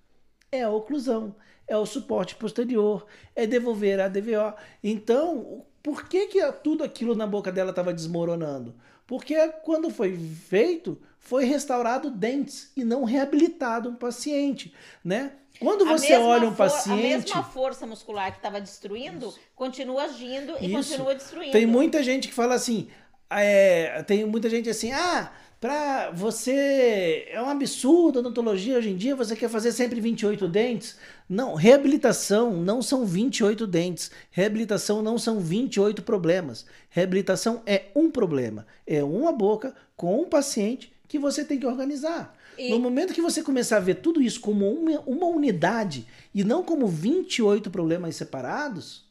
[0.49, 1.35] É a oclusão,
[1.67, 3.05] é o suporte posterior,
[3.35, 4.53] é devolver a DVO.
[4.81, 8.73] Então, por que, que tudo aquilo na boca dela estava desmoronando?
[9.05, 15.33] Porque quando foi feito, foi restaurado dentes e não reabilitado um paciente, né?
[15.59, 16.99] Quando você olha um paciente.
[16.99, 19.39] A mesma força muscular que estava destruindo Isso.
[19.53, 20.75] continua agindo e Isso.
[20.75, 21.51] continua destruindo.
[21.51, 22.89] Tem muita gente que fala assim:
[23.29, 27.25] é, tem muita gente assim, ah, Para você.
[27.29, 30.95] É um absurdo a odontologia hoje em dia, você quer fazer sempre 28 dentes.
[31.27, 34.09] Não, reabilitação não são 28 dentes.
[34.31, 36.65] Reabilitação não são 28 problemas.
[36.89, 38.65] Reabilitação é um problema.
[38.87, 42.33] É uma boca com um paciente que você tem que organizar.
[42.57, 42.69] E...
[42.69, 46.63] No momento que você começar a ver tudo isso como uma, uma unidade e não
[46.63, 49.05] como 28 problemas separados,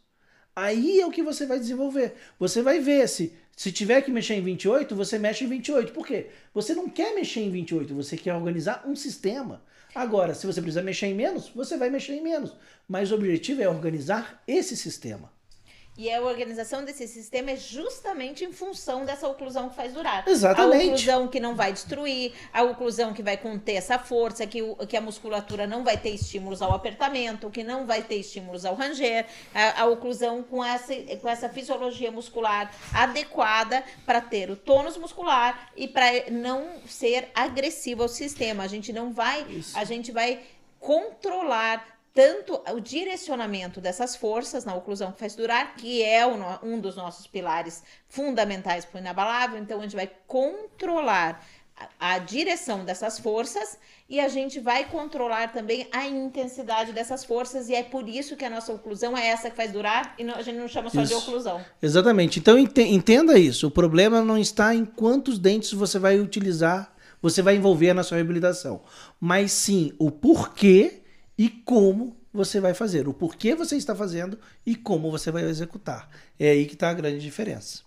[0.57, 2.15] aí é o que você vai desenvolver.
[2.39, 5.93] Você vai ver se se tiver que mexer em 28, você mexe em 28.
[5.93, 6.29] Por quê?
[6.55, 9.61] Você não quer mexer em 28, você quer organizar um sistema.
[9.93, 12.55] Agora, se você precisa mexer em menos, você vai mexer em menos.
[12.87, 15.33] Mas o objetivo é organizar esse sistema.
[15.99, 20.23] E a organização desse sistema é justamente em função dessa oclusão que faz durar.
[20.29, 20.85] Exatamente.
[20.85, 24.77] A oclusão que não vai destruir, a oclusão que vai conter essa força, que, o,
[24.87, 28.77] que a musculatura não vai ter estímulos ao apertamento, que não vai ter estímulos ao
[28.77, 34.97] ranger, a, a oclusão com essa, com essa fisiologia muscular adequada para ter o tônus
[34.97, 38.63] muscular e para não ser agressivo ao sistema.
[38.63, 39.77] A gente não vai, Isso.
[39.77, 40.43] a gente vai
[40.79, 46.27] controlar tanto o direcionamento dessas forças na oclusão que faz durar, que é
[46.63, 51.45] um dos nossos pilares fundamentais para o inabalável, então a gente vai controlar
[51.99, 57.69] a, a direção dessas forças e a gente vai controlar também a intensidade dessas forças,
[57.69, 60.35] e é por isso que a nossa oclusão é essa que faz durar, e não,
[60.35, 61.15] a gente não chama só isso.
[61.15, 61.65] de oclusão.
[61.81, 62.39] Exatamente.
[62.39, 63.67] Então entenda isso.
[63.67, 68.17] O problema não está em quantos dentes você vai utilizar, você vai envolver na sua
[68.17, 68.81] reabilitação,
[69.21, 71.03] mas sim o porquê
[71.39, 76.11] e como você vai fazer, o porquê você está fazendo e como você vai executar.
[76.39, 77.87] É aí que está a grande diferença.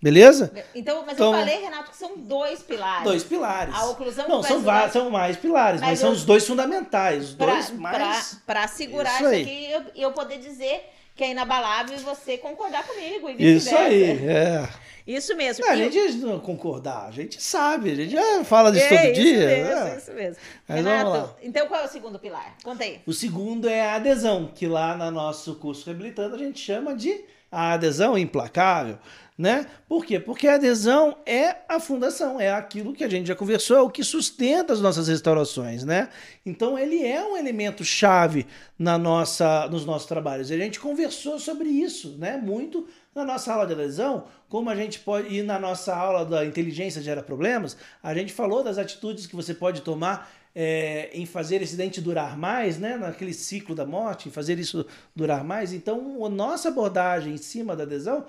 [0.00, 0.52] Beleza?
[0.74, 3.04] Então, mas então, eu falei, Renato, que são dois pilares.
[3.04, 3.74] Dois pilares.
[3.74, 7.30] A oclusão Não, são, vários, são mais pilares, mas, mas eu, são os dois fundamentais.
[7.30, 8.40] Os pra, dois mais.
[8.46, 12.36] Para segurar isso, isso aqui e eu, eu poder dizer que é inabalável e você
[12.36, 13.30] concordar comigo.
[13.30, 14.68] E isso aí, é.
[15.06, 15.64] Isso mesmo.
[15.64, 19.12] Não, a gente não concordar, a gente sabe, a gente já fala disso é, todo
[19.12, 19.46] isso dia.
[19.46, 19.96] Mesmo, é.
[19.98, 20.36] Isso mesmo.
[20.66, 22.56] Mas Renato, então qual é o segundo pilar?
[22.62, 23.00] Conta aí.
[23.04, 27.22] O segundo é a adesão, que lá no nosso curso Reabilitando a gente chama de
[27.52, 28.98] a adesão implacável
[29.36, 29.66] né?
[29.88, 30.20] Por quê?
[30.20, 33.90] Porque a adesão é a fundação, é aquilo que a gente já conversou, é o
[33.90, 36.08] que sustenta as nossas restaurações, né?
[36.46, 38.46] Então ele é um elemento chave
[38.78, 40.52] na nossa, nos nossos trabalhos.
[40.52, 42.36] A gente conversou sobre isso, né?
[42.36, 46.44] Muito na nossa aula de adesão, como a gente pode ir na nossa aula da
[46.44, 51.62] inteligência gera problemas, a gente falou das atitudes que você pode tomar é, em fazer
[51.62, 55.72] esse dente durar mais, né, naquele ciclo da morte, em fazer isso durar mais.
[55.72, 58.24] Então, a nossa abordagem em cima da adesão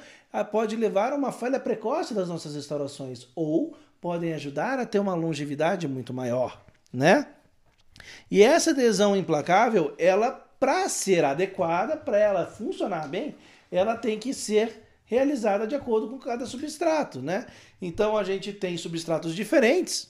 [0.51, 5.13] pode levar a uma falha precoce das nossas restaurações ou podem ajudar a ter uma
[5.13, 7.27] longevidade muito maior, né?
[8.29, 13.35] E essa adesão implacável, ela para ser adequada, para ela funcionar bem,
[13.75, 17.45] ela tem que ser realizada de acordo com cada substrato, né?
[17.81, 20.09] Então a gente tem substratos diferentes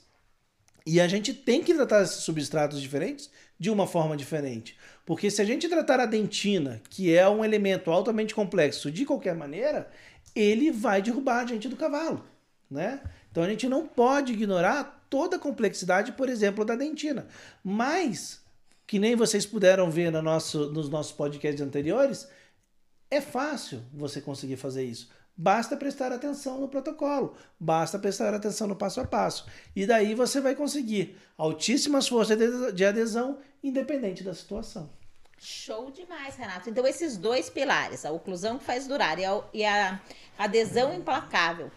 [0.86, 4.78] e a gente tem que tratar esses substratos diferentes de uma forma diferente.
[5.06, 9.36] Porque se a gente tratar a dentina, que é um elemento altamente complexo, de qualquer
[9.36, 9.90] maneira,
[10.36, 12.24] ele vai derrubar a gente do cavalo,
[12.70, 13.02] né?
[13.32, 17.28] Então a gente não pode ignorar toda a complexidade, por exemplo, da dentina.
[17.64, 18.42] Mas,
[18.86, 22.28] que nem vocês puderam ver no nosso, nos nossos podcasts anteriores,
[23.10, 25.10] é fácil você conseguir fazer isso.
[25.38, 29.46] Basta prestar atenção no protocolo, basta prestar atenção no passo a passo.
[29.76, 32.38] E daí você vai conseguir altíssimas forças
[32.74, 34.90] de adesão, independente da situação.
[35.38, 36.70] Show demais, Renato.
[36.70, 39.18] Então, esses dois pilares, a oclusão que faz durar
[39.54, 40.02] e a,
[40.38, 41.70] adesão implacável,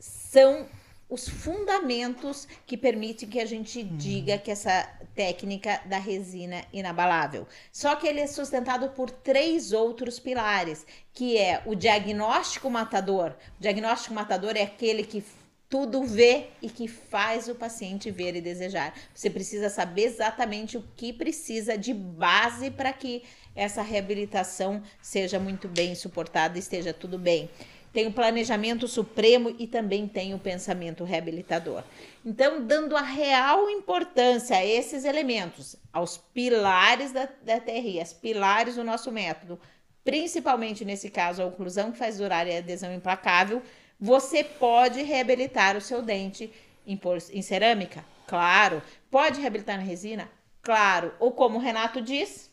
[0.00, 0.66] são
[1.14, 3.96] os fundamentos que permitem que a gente uhum.
[3.96, 4.82] diga que essa
[5.14, 7.46] técnica da resina inabalável.
[7.70, 13.32] Só que ele é sustentado por três outros pilares, que é o diagnóstico matador.
[13.60, 15.24] O diagnóstico matador é aquele que
[15.68, 18.92] tudo vê e que faz o paciente ver e desejar.
[19.14, 23.22] Você precisa saber exatamente o que precisa de base para que
[23.54, 27.48] essa reabilitação seja muito bem suportada e esteja tudo bem
[27.94, 31.84] tem o planejamento supremo e também tem o pensamento reabilitador.
[32.26, 38.74] Então, dando a real importância a esses elementos, aos pilares da, da TRI, as pilares
[38.74, 39.60] do nosso método,
[40.02, 43.62] principalmente nesse caso a oclusão que faz durar e a adesão implacável,
[43.98, 46.52] você pode reabilitar o seu dente
[46.84, 47.00] em,
[47.32, 48.04] em cerâmica?
[48.26, 48.82] Claro.
[49.08, 50.28] Pode reabilitar na resina?
[50.60, 51.14] Claro.
[51.20, 52.50] Ou como o Renato diz,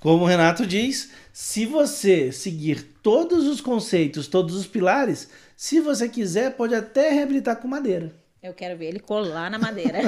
[0.00, 6.08] como o Renato diz, se você seguir todos os conceitos, todos os pilares, se você
[6.08, 8.14] quiser, pode até reabilitar com madeira.
[8.42, 9.98] Eu quero ver ele colar na madeira.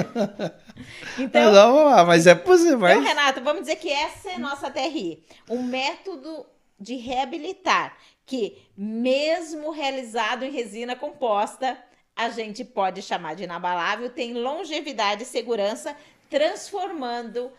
[1.19, 2.79] então, não, vamos lá, mas é possível.
[2.79, 2.93] Mas...
[2.93, 5.23] Então, Renato, vamos dizer que essa é a nossa TRI.
[5.49, 6.45] Um método
[6.79, 11.77] de reabilitar que, mesmo realizado em resina composta,
[12.15, 15.95] a gente pode chamar de inabalável, tem longevidade e segurança,
[16.29, 17.51] transformando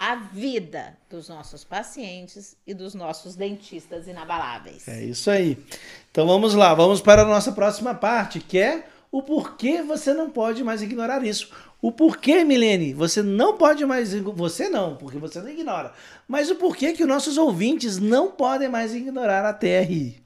[0.00, 4.88] a vida dos nossos pacientes e dos nossos dentistas inabaláveis.
[4.88, 5.58] É isso aí.
[6.10, 10.30] Então vamos lá, vamos para a nossa próxima parte, que é o porquê você não
[10.30, 11.50] pode mais ignorar isso.
[11.82, 14.14] O porquê, Milene, você não pode mais.
[14.14, 15.92] Você não, porque você não ignora.
[16.26, 20.18] Mas o porquê que os nossos ouvintes não podem mais ignorar a TRI.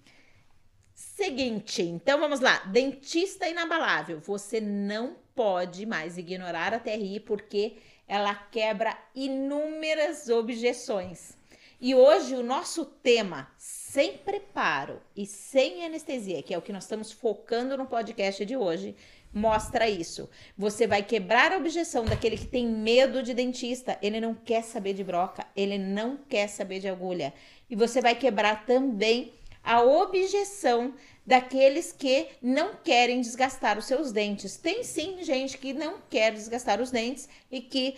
[0.95, 2.59] Seguinte, então vamos lá.
[2.67, 4.21] Dentista inabalável.
[4.21, 7.77] Você não pode mais ignorar a TRI porque
[8.07, 11.37] ela quebra inúmeras objeções.
[11.81, 16.85] E hoje o nosso tema, sem preparo e sem anestesia, que é o que nós
[16.85, 18.97] estamos focando no podcast de hoje,
[19.35, 20.31] mostra isso.
[20.57, 24.95] Você vai quebrar a objeção daquele que tem medo de dentista, ele não quer saber
[24.95, 27.35] de broca, ele não quer saber de agulha.
[27.69, 29.33] E você vai quebrar também
[29.65, 30.93] a objeção
[31.27, 34.57] daqueles que não querem desgastar os seus dentes.
[34.57, 37.97] Tem sim gente que não quer desgastar os dentes e que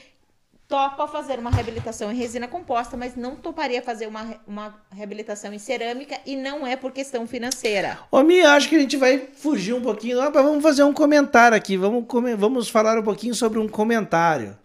[0.69, 5.59] topa fazer uma reabilitação em resina composta, mas não toparia fazer uma, uma reabilitação em
[5.59, 7.99] cerâmica e não é por questão financeira.
[8.11, 10.21] Ô, Mia, acho que a gente vai fugir um pouquinho.
[10.21, 11.77] Ah, vamos fazer um comentário aqui.
[11.77, 12.05] Vamos,
[12.37, 14.59] vamos falar um pouquinho sobre um comentário.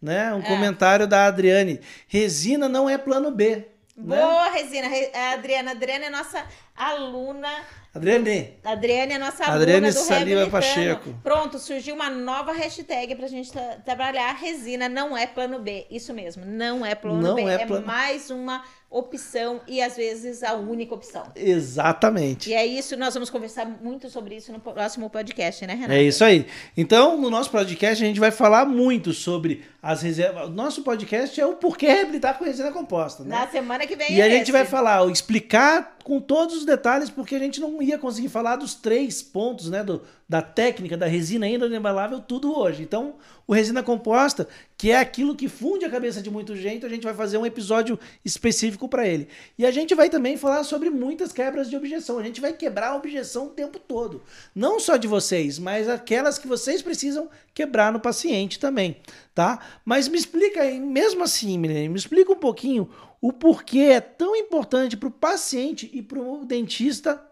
[0.00, 0.32] Né?
[0.32, 0.42] Um é.
[0.42, 1.80] comentário da Adriane.
[2.06, 3.66] Resina não é plano B.
[3.98, 4.50] Boa, né?
[4.50, 4.88] Resina.
[5.14, 5.70] A Adriana.
[5.70, 6.44] A Adriana é nossa
[6.76, 7.48] aluna
[7.94, 8.58] Adriane.
[8.62, 11.14] Adriane é nossa Adriane aluna do Saliva Pacheco.
[11.22, 14.32] Pronto, surgiu uma nova hashtag pra gente tra trabalhar.
[14.34, 15.86] Resina não é plano B.
[15.90, 17.42] Isso mesmo, não é plano não B.
[17.42, 21.24] É, é mais uma opção e às vezes a única opção.
[21.36, 22.48] Exatamente.
[22.48, 25.92] E é isso, nós vamos conversar muito sobre isso no próximo podcast, né, Renato?
[25.92, 26.46] É isso aí.
[26.76, 30.50] Então, no nosso podcast, a gente vai falar muito sobre as reservas.
[30.50, 33.36] Nosso podcast é o porquê reabilitar com resina composta, né?
[33.36, 34.14] Na semana que vem.
[34.14, 34.52] E é a gente esse.
[34.52, 38.74] vai falar, explicar com todos os detalhes, porque a gente não ia conseguir falar dos
[38.74, 39.84] três pontos, né?
[39.84, 42.82] Do, da técnica, da resina ainda inabalável, tudo hoje.
[42.82, 43.14] Então,
[43.48, 44.46] o resina composta,
[44.76, 47.46] que é aquilo que funde a cabeça de muito gente, a gente vai fazer um
[47.46, 49.26] episódio específico para ele.
[49.56, 52.18] E a gente vai também falar sobre muitas quebras de objeção.
[52.18, 54.22] A gente vai quebrar a objeção o tempo todo.
[54.54, 58.98] Não só de vocês, mas aquelas que vocês precisam quebrar no paciente também,
[59.34, 59.58] tá?
[59.82, 64.36] Mas me explica aí, mesmo assim, Milene, me explica um pouquinho o porquê é tão
[64.36, 67.27] importante para o paciente e para o dentista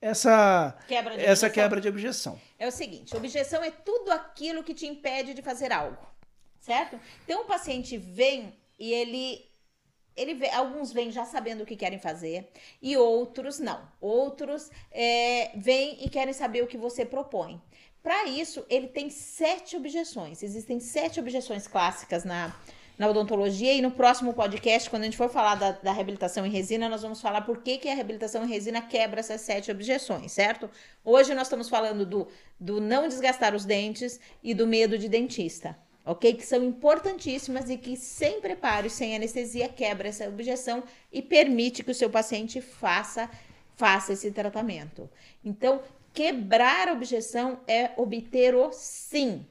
[0.00, 2.40] essa quebra, de essa quebra de objeção.
[2.58, 6.06] É o seguinte, objeção é tudo aquilo que te impede de fazer algo,
[6.60, 6.98] certo?
[7.24, 9.46] Então o paciente vem e ele
[10.16, 12.48] ele vê, alguns vêm já sabendo o que querem fazer
[12.80, 13.86] e outros não.
[14.00, 17.60] Outros é, vêm e querem saber o que você propõe.
[18.02, 20.42] Para isso, ele tem sete objeções.
[20.42, 22.56] Existem sete objeções clássicas na,
[22.98, 26.50] na odontologia e no próximo podcast, quando a gente for falar da, da, reabilitação em
[26.50, 30.32] resina, nós vamos falar por que, que a reabilitação em resina quebra essas sete objeções,
[30.32, 30.70] certo?
[31.04, 32.26] Hoje nós estamos falando do,
[32.58, 35.76] do não desgastar os dentes e do medo de dentista,
[36.06, 36.32] ok?
[36.32, 40.82] Que são importantíssimas e que sem preparo e sem anestesia quebra essa objeção
[41.12, 43.28] e permite que o seu paciente faça,
[43.76, 45.10] faça esse tratamento.
[45.44, 45.82] Então,
[46.14, 49.46] quebrar a objeção é obter o sim.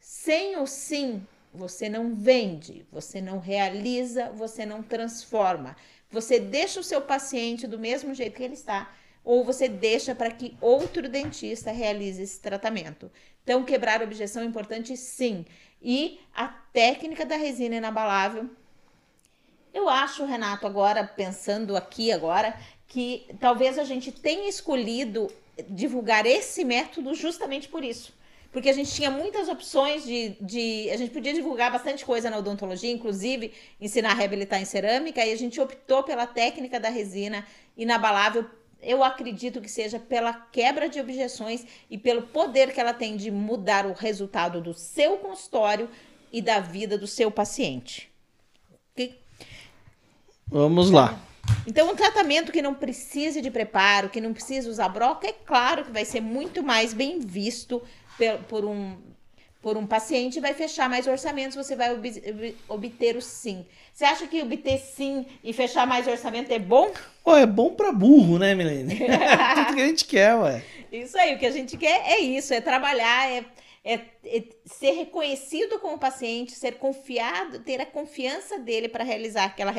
[0.00, 5.76] Sem o sim, você não vende, você não realiza, você não transforma.
[6.10, 8.92] Você deixa o seu paciente do mesmo jeito que ele está,
[9.24, 13.10] ou você deixa para que outro dentista realize esse tratamento.
[13.42, 15.44] Então, quebrar objeção é importante sim.
[15.82, 18.48] E a técnica da resina inabalável.
[19.72, 25.28] Eu acho, Renato, agora, pensando aqui agora, que talvez a gente tenha escolhido
[25.68, 28.12] divulgar esse método justamente por isso
[28.52, 30.90] porque a gente tinha muitas opções de, de.
[30.90, 35.32] A gente podia divulgar bastante coisa na odontologia, inclusive ensinar a reabilitar em cerâmica, e
[35.32, 37.46] a gente optou pela técnica da resina
[37.76, 38.44] inabalável.
[38.82, 43.30] Eu acredito que seja pela quebra de objeções e pelo poder que ela tem de
[43.30, 45.88] mudar o resultado do seu consultório
[46.32, 48.10] e da vida do seu paciente.
[48.92, 49.20] Okay?
[50.48, 51.20] Vamos lá.
[51.66, 55.84] Então, um tratamento que não precise de preparo, que não precise usar broca, é claro
[55.84, 57.82] que vai ser muito mais bem visto
[58.48, 58.96] por um,
[59.62, 63.66] por um paciente vai fechar mais orçamentos, você vai ob obter o sim.
[63.92, 66.90] Você acha que obter sim e fechar mais orçamento é bom?
[67.24, 68.96] Oh, é bom para burro, né, Milene?
[69.54, 70.64] Tudo que a gente quer, ué.
[70.90, 73.44] Isso aí, o que a gente quer é isso, é trabalhar, é,
[73.84, 73.94] é,
[74.24, 79.72] é ser reconhecido como paciente, ser confiado, ter a confiança dele para realizar aquela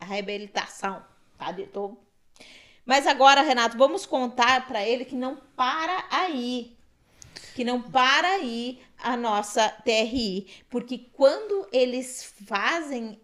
[0.00, 1.02] reabilitação.
[1.38, 1.54] Tá?
[1.72, 1.96] Tô...
[2.84, 6.76] Mas agora, Renato, vamos contar para ele que não para aí
[7.54, 13.20] que não para aí a nossa TRI, porque quando eles fazem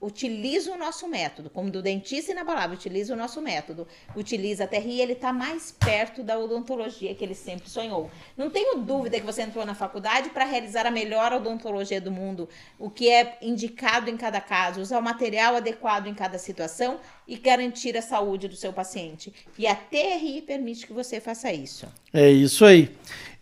[0.00, 3.86] utiliza o nosso método, como do dentista inabalável, utiliza o nosso método,
[4.16, 8.10] utiliza a TRI, ele está mais perto da odontologia que ele sempre sonhou.
[8.36, 12.48] Não tenho dúvida que você entrou na faculdade para realizar a melhor odontologia do mundo,
[12.78, 16.98] o que é indicado em cada caso, usar o material adequado em cada situação
[17.28, 19.32] e garantir a saúde do seu paciente.
[19.58, 21.86] E a TRI permite que você faça isso.
[22.12, 22.90] É isso aí.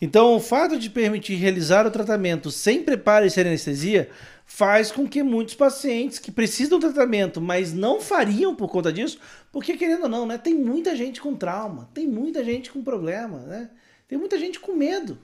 [0.00, 4.10] Então, o fato de permitir realizar o tratamento sem preparo e sem anestesia
[4.50, 9.20] faz com que muitos pacientes que precisam do tratamento, mas não fariam por conta disso,
[9.52, 13.40] porque querendo ou não, né, tem muita gente com trauma, tem muita gente com problema,
[13.40, 13.70] né?
[14.08, 15.18] Tem muita gente com medo,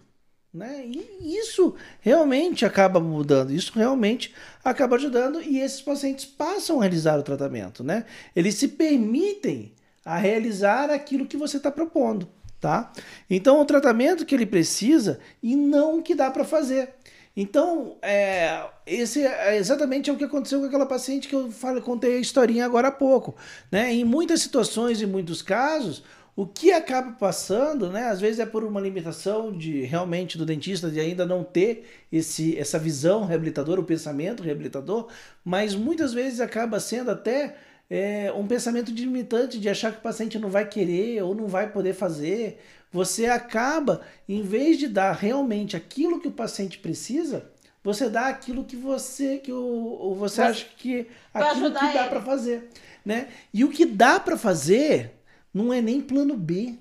[0.52, 0.84] né?
[0.86, 7.18] E isso realmente acaba mudando, isso realmente acaba ajudando e esses pacientes passam a realizar
[7.18, 8.04] o tratamento, né?
[8.36, 9.72] Eles se permitem
[10.04, 12.28] a realizar aquilo que você está propondo,
[12.60, 12.92] tá?
[13.30, 16.90] Então o tratamento que ele precisa e não o que dá para fazer.
[17.36, 22.16] Então, é, esse é exatamente o que aconteceu com aquela paciente que eu falei, contei
[22.16, 23.34] a historinha agora há pouco.
[23.72, 23.92] Né?
[23.92, 26.04] Em muitas situações, em muitos casos,
[26.36, 30.90] o que acaba passando, né, às vezes é por uma limitação de realmente do dentista
[30.90, 35.08] de ainda não ter esse, essa visão reabilitadora, o pensamento reabilitador,
[35.44, 37.56] mas muitas vezes acaba sendo até
[37.88, 41.70] é, um pensamento limitante de achar que o paciente não vai querer ou não vai
[41.70, 42.60] poder fazer,
[42.94, 47.50] você acaba, em vez de dar realmente aquilo que o paciente precisa,
[47.82, 52.22] você dá aquilo que você que o, você Mas, acha que aquilo que dá para
[52.22, 52.70] fazer,
[53.04, 53.26] né?
[53.52, 55.10] E o que dá para fazer
[55.52, 56.76] não é nem plano B,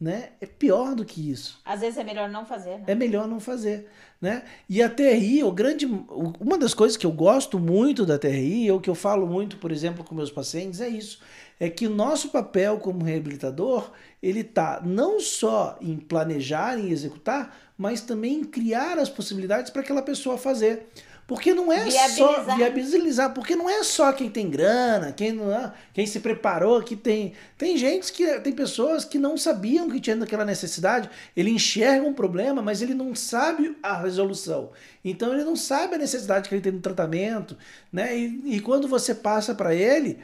[0.00, 0.30] né?
[0.40, 1.60] É pior do que isso.
[1.64, 2.78] Às vezes é melhor não fazer.
[2.78, 2.84] Né?
[2.88, 3.88] É melhor não fazer,
[4.20, 4.42] né?
[4.68, 8.80] E a TRI, o grande, uma das coisas que eu gosto muito da TRI, ou
[8.80, 11.20] que eu falo muito, por exemplo, com meus pacientes, é isso
[11.60, 13.90] é que o nosso papel como reabilitador,
[14.22, 19.82] ele está não só em planejar e executar, mas também em criar as possibilidades para
[19.82, 20.88] aquela pessoa fazer.
[21.28, 22.16] Porque não é viabilizar.
[22.16, 26.82] só viabilizar, porque não é só quem tem grana, quem não, é, quem se preparou,
[26.82, 31.50] que tem tem gente que tem pessoas que não sabiam que tinha aquela necessidade, ele
[31.50, 34.70] enxerga um problema, mas ele não sabe a resolução.
[35.04, 37.58] Então ele não sabe a necessidade que ele tem no tratamento,
[37.92, 38.16] né?
[38.16, 40.18] E, e quando você passa para ele,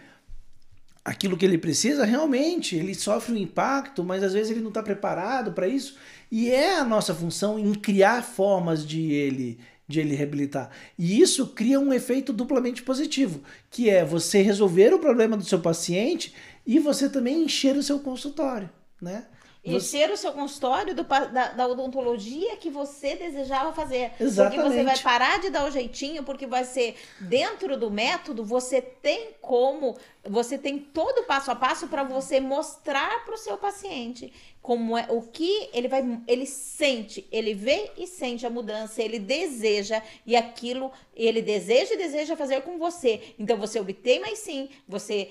[1.05, 4.83] aquilo que ele precisa, realmente ele sofre um impacto, mas às vezes ele não está
[4.83, 5.97] preparado para isso.
[6.31, 10.71] E é a nossa função em criar formas de ele de ele reabilitar.
[10.99, 15.61] E isso cria um efeito duplamente positivo, que é você resolver o problema do seu
[15.61, 16.35] paciente
[16.67, 19.27] e você também encher o seu consultório, né?
[19.65, 24.13] Encher o seu consultório do, da, da, odontologia que você desejava fazer.
[24.21, 24.61] Exatamente.
[24.61, 28.83] Porque você vai parar de dar o jeitinho, porque vai ser dentro do método, você
[28.83, 33.57] tem como, você tem todo o passo a passo para você mostrar para o seu
[33.57, 34.33] paciente
[34.65, 39.19] como é o que ele vai, ele sente, ele vê e sente a mudança, ele
[39.19, 43.35] deseja e aquilo ele deseja e deseja fazer com você.
[43.39, 45.31] Então você obtém mais sim, você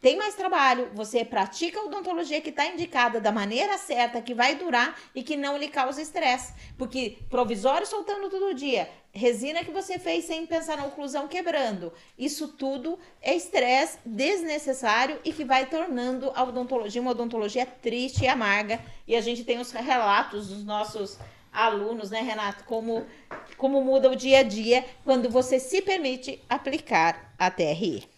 [0.00, 4.54] tem mais trabalho, você pratica a odontologia que está indicada da maneira certa, que vai
[4.54, 6.54] durar e que não lhe causa estresse.
[6.78, 12.48] Porque provisório soltando todo dia, resina que você fez sem pensar na oclusão quebrando, isso
[12.48, 18.80] tudo é estresse desnecessário e que vai tornando a odontologia uma odontologia triste e amarga.
[19.06, 21.18] E a gente tem os relatos dos nossos
[21.52, 22.62] alunos, né, Renato?
[22.64, 23.04] Como,
[23.56, 28.15] como muda o dia a dia quando você se permite aplicar a TRI.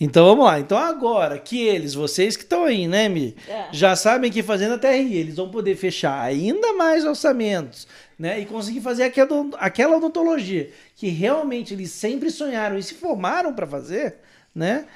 [0.00, 0.60] Então vamos lá.
[0.60, 3.36] Então agora que eles, vocês que estão aí, né, Mi?
[3.48, 3.68] É.
[3.72, 7.88] Já sabem que fazendo a TRI, eles vão poder fechar ainda mais orçamentos,
[8.18, 8.38] né?
[8.38, 9.28] E conseguir fazer aquela,
[9.58, 14.16] aquela odontologia que realmente eles sempre sonharam e se formaram para fazer,
[14.54, 14.86] né?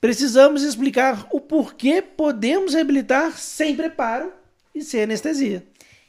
[0.00, 4.32] Precisamos explicar o porquê podemos reabilitar sem preparo
[4.72, 5.66] e sem anestesia.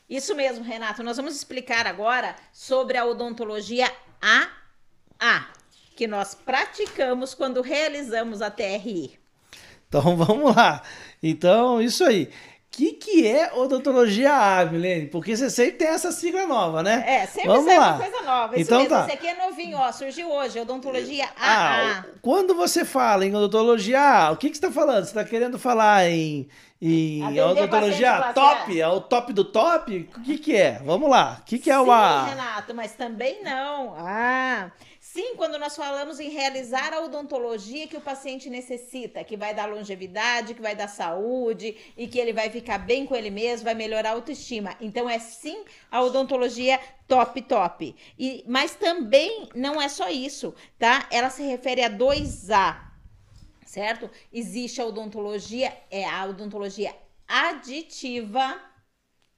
[0.07, 1.01] Isso mesmo, Renato.
[1.01, 5.58] Nós vamos explicar agora sobre a odontologia AA
[5.99, 9.19] que nós praticamos quando realizamos a TRI.
[9.89, 10.81] Então vamos lá.
[11.21, 12.23] Então, isso aí.
[12.23, 12.29] O
[12.71, 15.07] que, que é odontologia A, Milene?
[15.07, 17.03] Porque você sempre tem essa sigla nova, né?
[17.05, 17.95] É, sempre Vamos lá.
[17.95, 18.55] uma coisa nova.
[18.55, 18.95] Isso então, mesmo.
[18.95, 19.07] Tá.
[19.07, 19.91] Esse aqui é novinho, ó.
[19.91, 21.31] Surgiu hoje, odontologia AA.
[21.35, 25.03] Ah, quando você fala em odontologia A, o que, que você está falando?
[25.03, 26.47] Você está querendo falar em,
[26.81, 28.79] em odontologia top?
[28.79, 30.09] É o top do top?
[30.15, 30.79] O que, que é?
[30.85, 31.39] Vamos lá.
[31.41, 32.23] O que, que é Sim, o A?
[32.23, 33.95] Renato, mas também não.
[33.97, 34.71] Ah...
[35.19, 39.65] Sim, quando nós falamos em realizar a odontologia que o paciente necessita, que vai dar
[39.65, 43.73] longevidade, que vai dar saúde e que ele vai ficar bem com ele mesmo, vai
[43.73, 44.77] melhorar a autoestima.
[44.79, 47.93] Então é sim a odontologia top top.
[48.17, 51.05] E mas também não é só isso, tá?
[51.11, 52.79] Ela se refere a 2A,
[53.65, 54.09] certo?
[54.31, 56.95] Existe a odontologia, é a odontologia
[57.27, 58.68] aditiva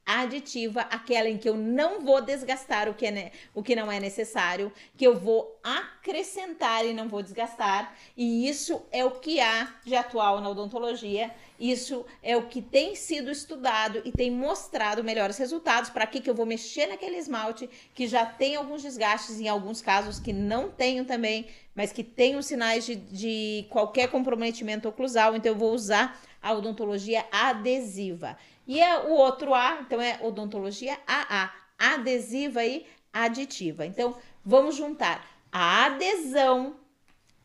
[0.06, 4.00] aditiva, aquela em que eu não vou desgastar o que, é, o que não é
[4.00, 7.96] necessário, que eu vou acrescentar e não vou desgastar.
[8.18, 11.32] E isso é o que há de atual na odontologia.
[11.60, 15.90] Isso é o que tem sido estudado e tem mostrado melhores resultados.
[15.90, 19.82] Para que, que eu vou mexer naquele esmalte que já tem alguns desgastes, em alguns
[19.82, 25.36] casos que não tenho também, mas que tem os sinais de, de qualquer comprometimento oclusal.
[25.36, 28.36] Então, eu vou usar a odontologia adesiva.
[28.72, 33.86] E é o outro A, então é odontologia AA, adesiva e aditiva.
[33.86, 34.16] Então,
[34.46, 36.78] vamos juntar a adesão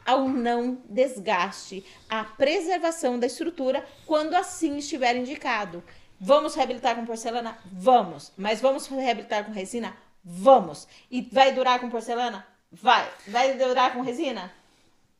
[0.04, 5.82] ao não desgaste, a preservação da estrutura, quando assim estiver indicado.
[6.20, 7.58] Vamos reabilitar com porcelana?
[7.72, 8.32] Vamos.
[8.38, 9.96] Mas vamos reabilitar com resina?
[10.24, 10.86] Vamos.
[11.10, 12.46] E vai durar com porcelana?
[12.70, 13.10] Vai.
[13.26, 14.54] Vai durar com resina?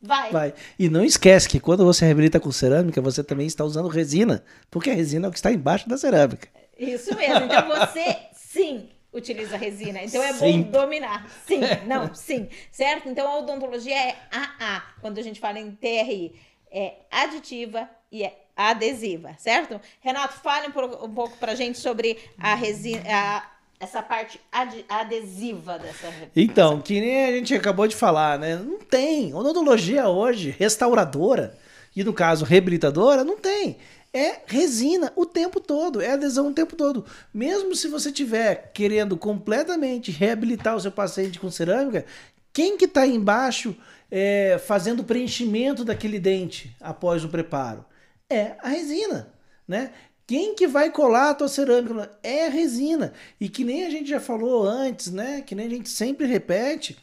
[0.07, 0.31] Vai.
[0.31, 0.55] Vai.
[0.79, 4.91] E não esquece que quando você reabilita com cerâmica, você também está usando resina, porque
[4.91, 6.49] a resina é o que está embaixo da cerâmica.
[6.79, 7.45] Isso mesmo.
[7.45, 10.03] Então você, sim, utiliza resina.
[10.03, 10.63] Então é sim.
[10.63, 11.29] bom dominar.
[11.47, 12.49] Sim, não, sim.
[12.71, 13.09] Certo?
[13.09, 14.83] Então a odontologia é AA.
[15.01, 16.35] Quando a gente fala em TRI,
[16.71, 19.81] é aditiva e é adesiva, certo?
[20.01, 26.13] Renato, fale um pouco pra gente sobre a resina, a essa parte ad adesiva dessa.
[26.35, 28.57] Então, que nem a gente acabou de falar, né?
[28.57, 29.35] Não tem.
[29.35, 31.57] Odontologia hoje, restauradora,
[31.95, 33.79] e no caso reabilitadora, não tem.
[34.13, 37.05] É resina o tempo todo, é adesão o tempo todo.
[37.35, 42.07] Mesmo se você tiver querendo completamente reabilitar o seu paciente com cerâmica,
[42.53, 43.77] quem que está embaixo
[44.11, 47.85] é, fazendo preenchimento daquele dente após o preparo?
[48.31, 49.31] É a resina,
[49.69, 49.91] né?
[50.27, 52.11] Quem que vai colar a tua cerâmica?
[52.23, 53.13] É a resina.
[53.41, 55.41] E que nem a gente já falou antes, né?
[55.41, 56.97] Que nem a gente sempre repete.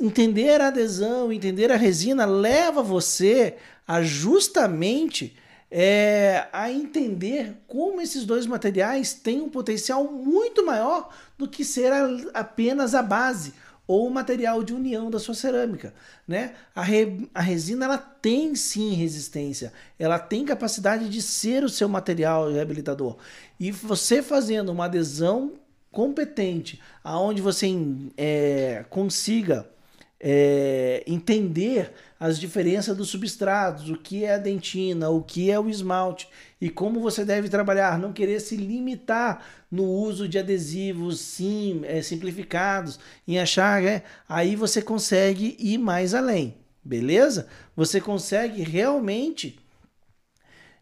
[0.00, 3.56] Entender a adesão, entender a resina leva você
[3.86, 5.36] a justamente
[5.70, 11.92] é, a entender como esses dois materiais têm um potencial muito maior do que ser
[11.92, 13.54] a, apenas a base
[13.90, 15.92] ou o material de união da sua cerâmica,
[16.26, 16.54] né?
[16.72, 21.88] A, re, a resina ela tem sim resistência, ela tem capacidade de ser o seu
[21.88, 23.16] material reabilitador.
[23.58, 25.54] E você fazendo uma adesão
[25.90, 27.66] competente, aonde você
[28.16, 29.68] é, consiga
[30.20, 35.70] é, entender as diferenças dos substratos, o que é a dentina, o que é o
[35.70, 36.28] esmalte
[36.60, 42.02] e como você deve trabalhar, não querer se limitar no uso de adesivos sim, é,
[42.02, 47.48] simplificados, em achar, é, aí você consegue ir mais além, beleza?
[47.74, 49.58] Você consegue realmente,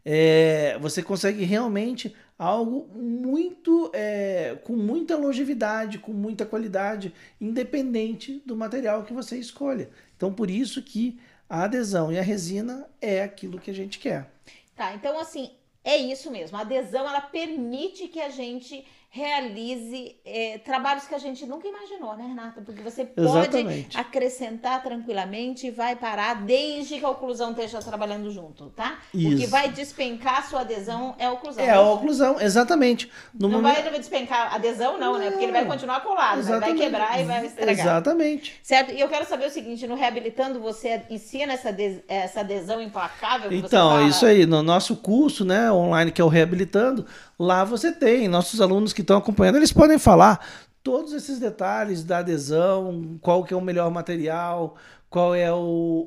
[0.05, 8.57] é, você consegue realmente algo muito é, com muita longevidade, com muita qualidade, independente do
[8.57, 9.91] material que você escolha.
[10.17, 11.19] Então, por isso que
[11.49, 14.31] a adesão e a resina é aquilo que a gente quer.
[14.77, 15.51] Tá, então assim,
[15.83, 16.57] é isso mesmo.
[16.57, 22.15] A adesão ela permite que a gente realize é, trabalhos que a gente nunca imaginou,
[22.15, 22.61] né, Renata?
[22.61, 23.97] Porque você pode Exatamente.
[23.97, 28.99] acrescentar tranquilamente e vai parar desde que a oclusão esteja trabalhando junto, tá?
[29.15, 29.35] Isso.
[29.35, 31.65] O que vai despencar a sua adesão é a oclusão.
[31.65, 33.11] É a oclusão, exatamente.
[33.33, 33.83] No não momento...
[33.83, 35.31] vai despencar a adesão, não, não, né?
[35.31, 37.73] Porque ele vai continuar colado, vai quebrar e vai estragar.
[37.73, 38.61] Exatamente.
[38.63, 38.93] Certo?
[38.93, 41.75] E eu quero saber o seguinte, no Reabilitando, você ensina essa,
[42.07, 43.51] essa adesão implacável?
[43.53, 47.07] então, isso aí, no nosso curso, né, online, que é o Reabilitando,
[47.39, 50.45] Lá você tem, nossos alunos que estão acompanhando, eles podem falar
[50.83, 54.75] todos esses detalhes da adesão, qual que é o melhor material,
[55.09, 55.57] qual é o,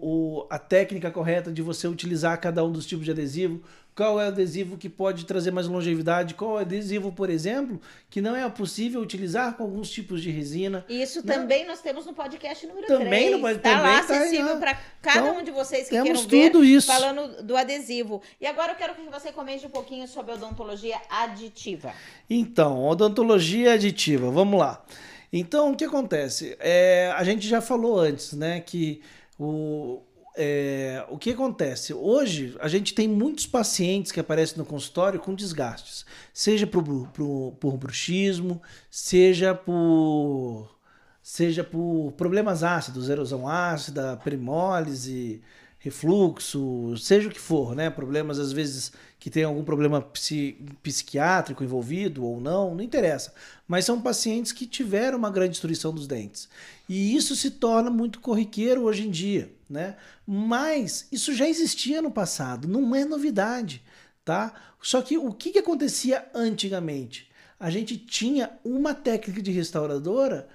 [0.01, 3.61] o, a técnica correta de você utilizar cada um dos tipos de adesivo,
[3.95, 6.33] qual é o adesivo que pode trazer mais longevidade?
[6.33, 7.79] Qual é o adesivo, por exemplo,
[8.09, 10.85] que não é possível utilizar com alguns tipos de resina?
[10.87, 11.33] Isso né?
[11.33, 13.31] também nós temos no podcast número também 3.
[13.31, 16.61] No, tá também lá acessível para cada então, um de vocês que temos queiram tudo
[16.61, 16.87] ver, isso.
[16.87, 18.21] falando do adesivo.
[18.39, 21.93] E agora eu quero que você comente um pouquinho sobre a odontologia aditiva.
[22.29, 24.83] Então, odontologia aditiva, vamos lá.
[25.33, 26.57] Então, o que acontece?
[26.59, 29.01] É, a gente já falou antes, né, que
[29.39, 30.01] o,
[30.35, 31.93] é, o que acontece?
[31.93, 36.83] Hoje, a gente tem muitos pacientes que aparecem no consultório com desgastes, seja por,
[37.59, 40.69] por, bruxismo, seja por,
[41.21, 45.41] seja por problemas ácidos, erosão ácida, perimólise,
[45.81, 47.89] refluxo, seja o que for, né?
[47.89, 53.33] Problemas às vezes que tem algum problema psi, psiquiátrico envolvido ou não, não interessa.
[53.67, 56.47] Mas são pacientes que tiveram uma grande destruição dos dentes.
[56.87, 59.95] E isso se torna muito corriqueiro hoje em dia né?
[60.27, 63.81] Mas isso já existia no passado, não é novidade,
[64.23, 64.53] tá?
[64.81, 67.31] Só que o que, que acontecia antigamente?
[67.59, 70.49] A gente tinha uma técnica de restauradora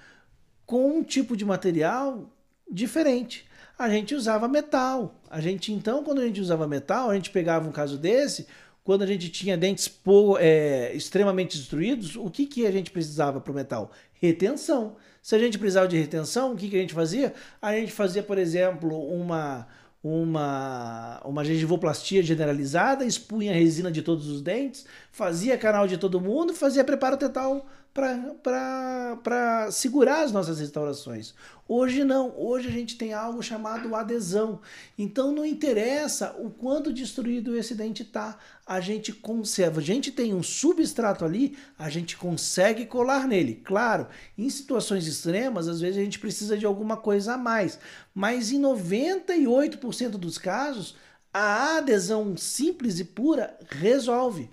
[0.66, 2.30] com um tipo de material
[2.70, 3.48] diferente.
[3.78, 5.14] A gente usava metal.
[5.30, 8.46] A gente então, quando a gente usava metal, a gente pegava um caso desse,
[8.82, 13.40] quando a gente tinha dentes por, é, extremamente destruídos, o que, que a gente precisava
[13.40, 13.90] para o metal?
[14.14, 14.96] Retenção.
[15.20, 17.34] Se a gente precisava de retenção, o que, que a gente fazia?
[17.60, 19.66] A gente fazia, por exemplo, uma,
[20.02, 26.20] uma, uma gengivoplastia generalizada, expunha a resina de todos os dentes, fazia canal de todo
[26.20, 27.66] mundo, fazia preparo tetal
[27.96, 31.32] para segurar as nossas restaurações.
[31.66, 34.60] Hoje não, hoje a gente tem algo chamado adesão.
[34.98, 39.80] Então não interessa o quanto destruído esse dente está, a gente conserva.
[39.80, 43.62] A gente tem um substrato ali, a gente consegue colar nele.
[43.64, 47.78] Claro, em situações extremas, às vezes a gente precisa de alguma coisa a mais,
[48.14, 50.96] mas em 98% dos casos,
[51.32, 54.50] a adesão simples e pura resolve.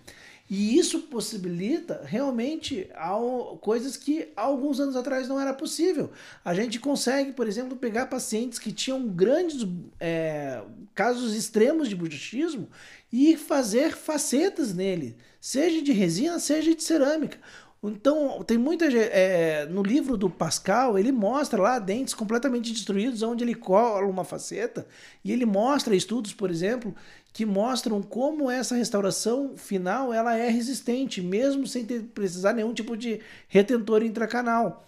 [0.50, 2.89] E isso possibilita realmente
[3.62, 6.12] coisas que alguns anos atrás não era possível.
[6.44, 9.66] A gente consegue, por exemplo, pegar pacientes que tinham grandes
[10.00, 10.62] é,
[10.94, 12.68] casos extremos de bruxismo
[13.12, 17.38] e fazer facetas nele, seja de resina, seja de cerâmica.
[17.84, 23.44] Então, tem muita é, no livro do Pascal, ele mostra lá dentes completamente destruídos, onde
[23.44, 24.88] ele cola uma faceta,
[25.24, 26.96] e ele mostra estudos, por exemplo,
[27.34, 32.96] que mostram como essa restauração final ela é resistente, mesmo sem ter, precisar nenhum tipo
[32.96, 34.86] de retentor intracanal.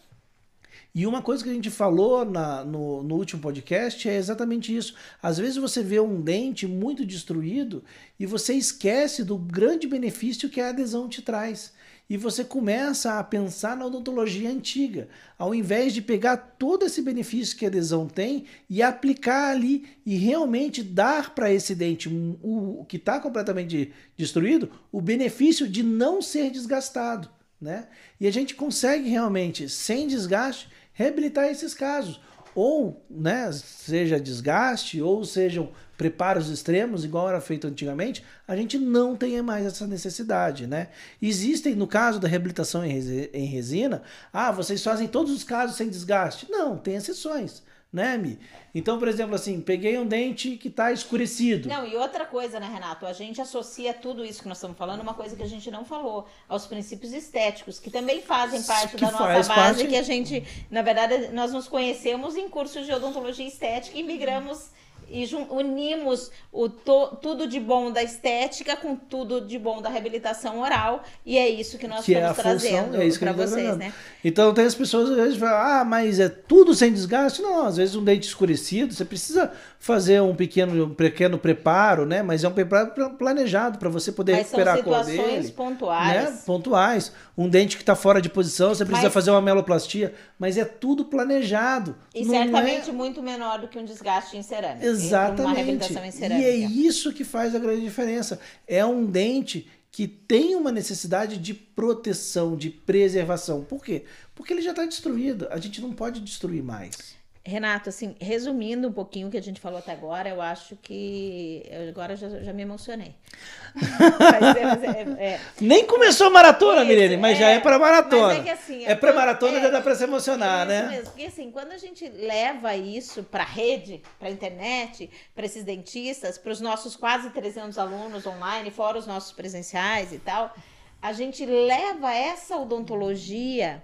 [0.93, 4.96] E uma coisa que a gente falou na, no, no último podcast é exatamente isso.
[5.22, 7.84] Às vezes você vê um dente muito destruído
[8.18, 11.74] e você esquece do grande benefício que a adesão te traz
[12.10, 17.58] e você começa a pensar na odontologia antiga, ao invés de pegar todo esse benefício
[17.58, 22.08] que a adesão tem e aplicar ali e realmente dar para esse dente,
[22.43, 27.30] o, que está completamente destruído, o benefício de não ser desgastado.
[27.60, 27.88] Né?
[28.20, 32.20] E a gente consegue realmente, sem desgaste, reabilitar esses casos.
[32.56, 39.16] Ou, né, seja desgaste, ou sejam preparos extremos, igual era feito antigamente, a gente não
[39.16, 40.88] tem mais essa necessidade, né?
[41.22, 44.01] Existem, no caso da reabilitação em resina,
[44.32, 46.47] ah, vocês fazem todos os casos sem desgaste.
[46.49, 47.62] Não, tem exceções
[47.96, 48.38] né, Mi?
[48.74, 51.70] Então, por exemplo, assim, peguei um dente que está escurecido.
[51.70, 53.06] Não, e outra coisa, né, Renato?
[53.06, 55.86] A gente associa tudo isso que nós estamos falando, uma coisa que a gente não
[55.86, 59.88] falou, aos princípios estéticos, que também fazem parte que da nossa base, parte...
[59.88, 64.72] que a gente, na verdade, nós nos conhecemos em cursos de odontologia estética e migramos
[65.10, 70.60] e unimos o to, tudo de bom da estética com tudo de bom da reabilitação
[70.60, 73.93] oral e é isso que nós que estamos é trazendo é para vocês, né?
[74.24, 77.41] Então tem as pessoas às vezes falam, ah, mas é tudo sem desgaste?
[77.41, 79.51] Não, às vezes um dente escurecido, você precisa
[79.86, 82.23] fazer um pequeno, um pequeno preparo, né?
[82.23, 85.17] Mas é um preparo planejado para você poder mas recuperar a cor dele.
[85.17, 86.31] São situações pontuais.
[86.31, 86.39] Né?
[86.43, 87.11] Pontuais.
[87.38, 89.13] Um dente que está fora de posição, você precisa mas...
[89.13, 91.95] fazer uma meloplastia, mas é tudo planejado.
[92.15, 92.93] E certamente é...
[92.93, 94.88] muito menor do que um desgaste em cerâmica.
[94.88, 95.93] Exatamente.
[95.93, 96.41] Em cerâmica.
[96.41, 98.39] E é isso que faz a grande diferença.
[98.67, 103.63] É um dente que tem uma necessidade de proteção, de preservação.
[103.63, 104.05] Por quê?
[104.33, 105.47] Porque ele já está destruído.
[105.51, 107.14] A gente não pode destruir mais.
[107.48, 111.64] Renato, assim, resumindo um pouquinho o que a gente falou até agora, eu acho que.
[111.70, 113.14] Eu agora já, já me emocionei.
[113.76, 117.60] mas é, mas é, é, Nem começou a maratona, isso, Mirene, mas já é, é
[117.60, 118.28] para maratona.
[118.30, 118.86] Mas é que assim.
[118.86, 120.88] É para maratona, já dá para se emocionar, né?
[120.88, 125.46] Mesmo, porque assim, quando a gente leva isso para a rede, para a internet, para
[125.46, 130.52] esses dentistas, para os nossos quase 300 alunos online, fora os nossos presenciais e tal,
[131.00, 133.84] a gente leva essa odontologia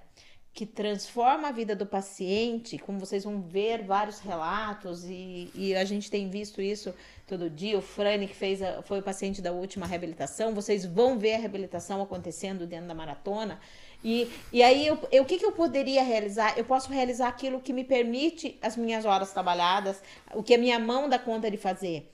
[0.53, 5.85] que transforma a vida do paciente, como vocês vão ver vários relatos, e, e a
[5.85, 6.93] gente tem visto isso
[7.25, 7.77] todo dia.
[7.77, 11.37] O Frane, que fez a, foi o paciente da última reabilitação, vocês vão ver a
[11.37, 13.61] reabilitação acontecendo dentro da maratona.
[14.03, 16.57] E, e aí, eu, eu, o que, que eu poderia realizar?
[16.57, 20.01] Eu posso realizar aquilo que me permite as minhas horas trabalhadas,
[20.33, 22.10] o que a minha mão dá conta de fazer.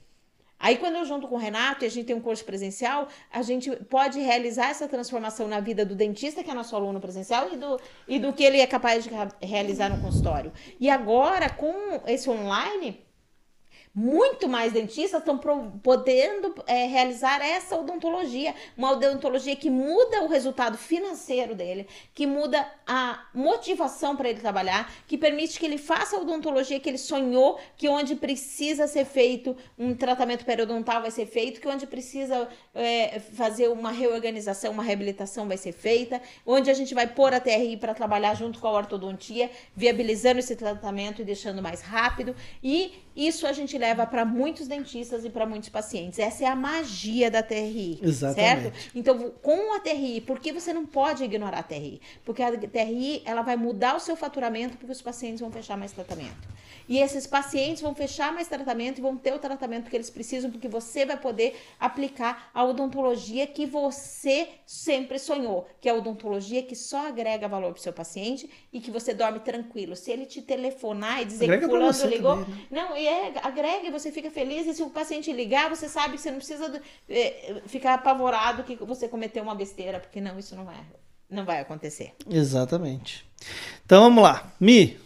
[0.58, 3.42] Aí, quando eu junto com o Renato e a gente tem um curso presencial, a
[3.42, 7.56] gente pode realizar essa transformação na vida do dentista, que é nosso aluno presencial, e
[7.56, 10.52] do, e do que ele é capaz de realizar no consultório.
[10.80, 13.07] E agora, com esse online,
[13.94, 15.38] muito mais dentistas estão
[15.82, 22.66] podendo é, realizar essa odontologia, uma odontologia que muda o resultado financeiro dele, que muda
[22.86, 27.58] a motivação para ele trabalhar, que permite que ele faça a odontologia que ele sonhou,
[27.76, 33.18] que onde precisa ser feito um tratamento periodontal vai ser feito, que onde precisa é,
[33.18, 37.76] fazer uma reorganização, uma reabilitação vai ser feita, onde a gente vai pôr a TRI
[37.76, 42.34] para trabalhar junto com a ortodontia, viabilizando esse tratamento e deixando mais rápido.
[42.62, 46.18] E isso a gente leva para muitos dentistas e para muitos pacientes.
[46.18, 48.00] Essa é a magia da TRI.
[48.02, 48.62] Exatamente.
[48.62, 48.90] Certo?
[48.94, 52.00] Então, com a TRI, por que você não pode ignorar a TRI?
[52.24, 55.92] Porque a TRI ela vai mudar o seu faturamento porque os pacientes vão fechar mais
[55.92, 56.48] tratamento.
[56.88, 60.50] E esses pacientes vão fechar mais tratamento e vão ter o tratamento que eles precisam,
[60.50, 66.62] porque você vai poder aplicar a odontologia que você sempre sonhou, que é a odontologia
[66.62, 69.94] que só agrega valor para o seu paciente e que você dorme tranquilo.
[69.94, 72.66] Se ele te telefonar e dizer agrega que fulano ligou, também, né?
[72.70, 74.66] não, e é, agrega e você fica feliz.
[74.66, 78.76] E se o paciente ligar, você sabe que você não precisa é, ficar apavorado que
[78.76, 80.80] você cometeu uma besteira, porque não, isso não vai,
[81.28, 82.14] não vai acontecer.
[82.28, 83.26] Exatamente.
[83.84, 84.50] Então vamos lá.
[84.58, 84.98] Mi,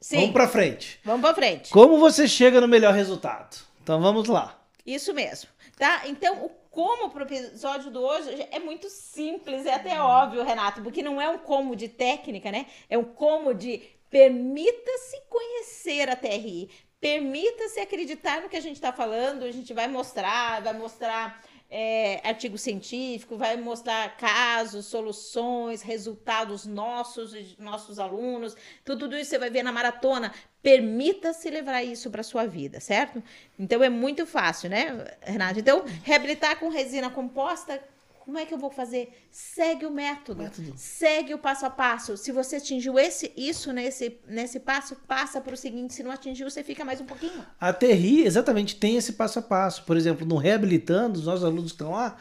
[0.00, 0.16] Sim.
[0.16, 1.00] vamos para frente.
[1.04, 1.70] Vamos para frente.
[1.70, 3.56] Como você chega no melhor resultado?
[3.82, 4.60] Então vamos lá.
[4.84, 5.48] Isso mesmo.
[5.76, 6.02] Tá?
[6.06, 10.82] Então, o como para o episódio do hoje é muito simples, é até óbvio, Renato,
[10.82, 12.66] porque não é um como de técnica, né?
[12.90, 13.80] É um como de
[14.10, 16.68] permita-se conhecer a TRI,
[17.04, 21.38] permita-se acreditar no que a gente está falando, a gente vai mostrar, vai mostrar
[21.70, 29.38] é, artigo científico, vai mostrar casos, soluções, resultados nossos, nossos alunos, tudo, tudo isso você
[29.38, 30.32] vai ver na maratona.
[30.62, 33.22] Permita-se levar isso para sua vida, certo?
[33.58, 35.60] Então é muito fácil, né, Renato?
[35.60, 37.82] Então, reabilitar com resina composta
[38.24, 39.12] como é que eu vou fazer?
[39.30, 40.72] Segue o método, método.
[40.76, 42.16] segue o passo a passo.
[42.16, 45.92] Se você atingiu esse, isso nesse, nesse passo, passa para o seguinte.
[45.92, 47.44] Se não atingiu, você fica mais um pouquinho.
[47.60, 49.84] A TRI, exatamente, tem esse passo a passo.
[49.84, 52.16] Por exemplo, no Reabilitando, os nossos alunos que estão lá,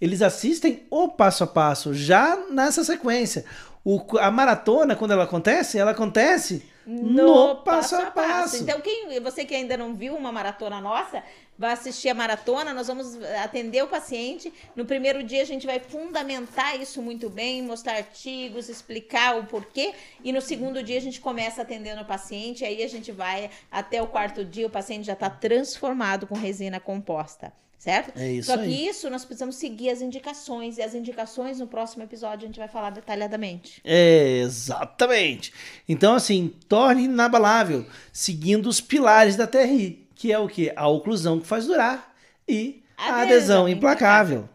[0.00, 3.44] eles assistem o passo a passo, já nessa sequência.
[3.84, 8.62] O, a maratona, quando ela acontece, ela acontece no, no passo, passo, a passo.
[8.62, 11.22] Então, quem, você que ainda não viu uma maratona nossa,
[11.58, 14.52] vai assistir a maratona, nós vamos atender o paciente.
[14.76, 19.92] No primeiro dia a gente vai fundamentar isso muito bem, mostrar artigos, explicar o porquê,
[20.22, 24.00] e no segundo dia a gente começa atendendo o paciente, aí a gente vai até
[24.00, 27.52] o quarto dia, o paciente já está transformado com resina composta.
[27.78, 28.18] Certo?
[28.18, 28.88] É isso Só que aí.
[28.88, 32.66] isso nós precisamos seguir as indicações, e as indicações no próximo episódio a gente vai
[32.66, 33.80] falar detalhadamente.
[33.84, 35.52] É, exatamente.
[35.88, 40.72] Então, assim, torne inabalável, seguindo os pilares da TRI que é o que?
[40.74, 42.12] A oclusão que faz durar
[42.46, 44.48] e a, adesão, implacável.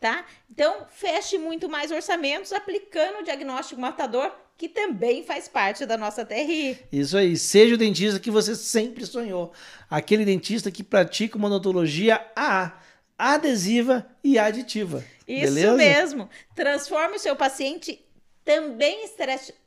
[0.00, 0.24] Tá?
[0.50, 6.24] Então, feche muito mais orçamentos aplicando o diagnóstico matador, que também faz parte da nossa
[6.24, 6.78] TRI.
[6.90, 9.52] Isso aí, seja o dentista que você sempre sonhou.
[9.90, 12.72] Aquele dentista que pratica uma odontologia AA,
[13.18, 15.04] adesiva e aditiva.
[15.28, 15.76] Isso beleza?
[15.76, 16.30] mesmo.
[16.54, 18.02] Transforme o seu paciente
[18.44, 19.04] também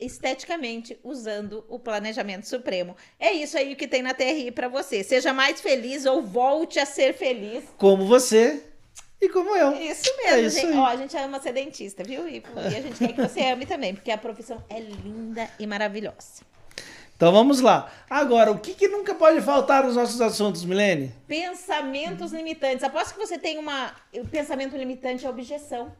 [0.00, 2.96] esteticamente usando o planejamento supremo.
[3.18, 5.02] É isso aí que tem na TRI para você.
[5.02, 7.64] Seja mais feliz ou volte a ser feliz.
[7.78, 8.62] Como você
[9.20, 9.72] e como eu.
[9.72, 10.76] Isso mesmo, é isso gente.
[10.76, 12.28] Ó, a gente ama ser dentista, viu?
[12.28, 15.66] E, e a gente quer que você ame também, porque a profissão é linda e
[15.66, 16.42] maravilhosa.
[17.16, 17.90] Então vamos lá.
[18.10, 21.14] Agora, o que, que nunca pode faltar nos nossos assuntos, Milene?
[21.28, 22.82] Pensamentos limitantes.
[22.82, 23.94] Aposto que você tem uma.
[24.12, 25.92] O pensamento limitante é objeção.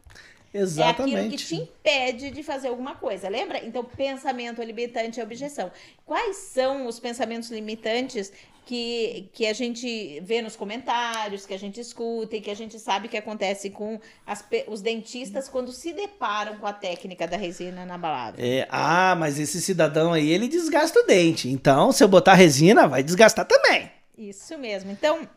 [0.55, 1.15] Exatamente.
[1.15, 3.27] É aquilo que te impede de fazer alguma coisa.
[3.27, 3.63] Lembra?
[3.63, 5.69] Então, pensamento limitante é objeção.
[6.05, 8.31] Quais são os pensamentos limitantes
[8.65, 12.79] que, que a gente vê nos comentários, que a gente escuta e que a gente
[12.79, 17.83] sabe que acontece com as, os dentistas quando se deparam com a técnica da resina
[17.83, 18.43] inabalável.
[18.43, 21.49] É, ah, mas esse cidadão aí, ele desgasta o dente.
[21.49, 23.91] Então, se eu botar resina, vai desgastar também.
[24.17, 24.89] Isso mesmo.
[24.89, 25.27] Então,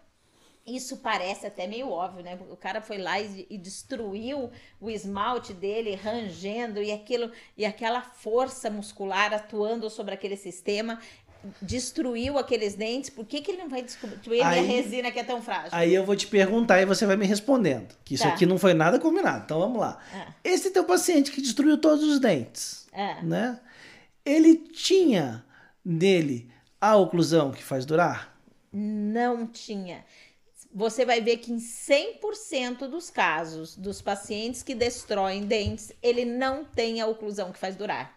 [0.76, 2.38] isso parece até meio óbvio, né?
[2.50, 4.50] O cara foi lá e, e, destruiu
[4.80, 10.98] o esmalte dele, rangendo, e aquilo e aquela força muscular atuando sobre aquele sistema
[11.62, 13.10] destruiu aqueles dentes.
[13.10, 15.70] Por que, que ele não vai descobrir a resina que é tão frágil?
[15.72, 17.94] Aí eu vou te perguntar e você vai me respondendo.
[18.04, 18.30] Que isso tá.
[18.30, 19.44] aqui não foi nada combinado.
[19.44, 19.98] Então vamos lá.
[20.12, 20.32] Ah.
[20.42, 23.22] Esse teu paciente que destruiu todos os dentes, ah.
[23.22, 23.60] né?
[24.24, 25.44] Ele tinha
[25.84, 26.50] nele
[26.80, 28.36] a oclusão que faz durar?
[28.72, 30.04] Não tinha
[30.72, 36.64] você vai ver que em 100% dos casos dos pacientes que destroem dentes, ele não
[36.64, 38.16] tem a oclusão que faz durar.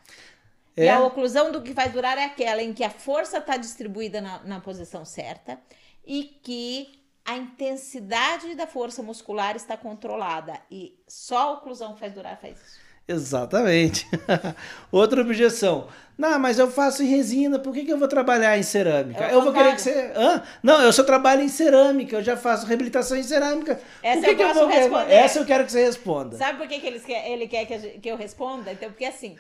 [0.75, 0.85] É?
[0.85, 4.21] E a oclusão do que faz durar é aquela em que a força está distribuída
[4.21, 5.59] na, na posição certa
[6.05, 10.59] e que a intensidade da força muscular está controlada.
[10.69, 12.90] E só a oclusão que faz durar faz isso.
[13.07, 14.07] Exatamente.
[14.91, 15.87] Outra objeção.
[16.17, 19.25] Não, mas eu faço em resina, por que, que eu vou trabalhar em cerâmica?
[19.25, 20.11] É eu vou querer que você.
[20.15, 20.43] Hã?
[20.61, 23.79] Não, eu só trabalho em cerâmica, eu já faço reabilitação em cerâmica.
[24.03, 25.13] Essa por que eu, que eu vou responder.
[25.13, 26.37] Essa eu quero que você responda.
[26.37, 28.71] Sabe por que, que ele quer, ele quer que, eu responda?
[28.71, 29.35] Então, porque assim,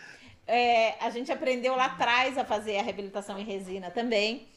[0.47, 4.47] é, a gente aprendeu lá atrás a fazer a reabilitação em resina também.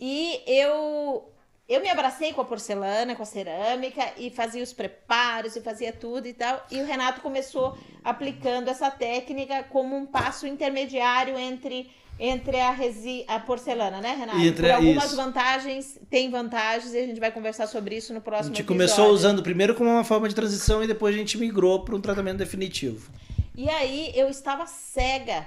[0.00, 1.28] E eu
[1.68, 5.92] eu me abracei com a porcelana, com a cerâmica e fazia os preparos e fazia
[5.92, 6.64] tudo e tal.
[6.70, 13.24] E o Renato começou aplicando essa técnica como um passo intermediário entre entre a, resi
[13.26, 14.38] a porcelana, né, Renato?
[14.38, 15.16] Entre, Por algumas isso.
[15.16, 18.86] vantagens, tem vantagens e a gente vai conversar sobre isso no próximo A gente episódio.
[18.86, 22.00] começou usando primeiro como uma forma de transição e depois a gente migrou para um
[22.00, 23.10] tratamento definitivo.
[23.56, 25.44] E aí eu estava cega,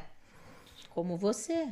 [0.89, 1.69] como você.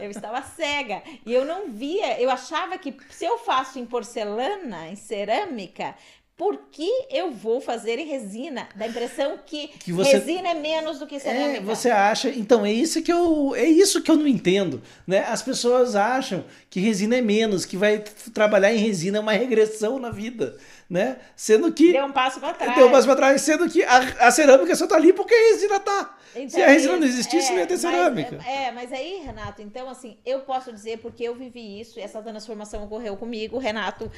[0.00, 1.02] Eu estava cega.
[1.26, 5.94] E eu não via, eu achava que se eu faço em porcelana, em cerâmica,
[6.40, 8.66] por que eu vou fazer em resina?
[8.74, 11.58] Da impressão que, que você, resina é menos do que é, cerâmica.
[11.58, 15.18] É, você acha, então é isso que eu é isso que eu não entendo, né?
[15.28, 18.02] As pessoas acham que resina é menos, que vai
[18.32, 20.56] trabalhar em resina é uma regressão na vida,
[20.90, 21.18] né?
[21.36, 22.74] Sendo que deu um passo para trás.
[22.76, 25.52] Deu um passo para trás, sendo que a, a cerâmica só tá ali porque a
[25.52, 26.16] resina tá.
[26.34, 28.36] Então, Se a resina não existisse, é, não ia ter cerâmica.
[28.36, 32.02] Mas, é, mas aí, Renato, então assim, eu posso dizer porque eu vivi isso, e
[32.02, 33.56] essa transformação ocorreu comigo.
[33.56, 34.10] O Renato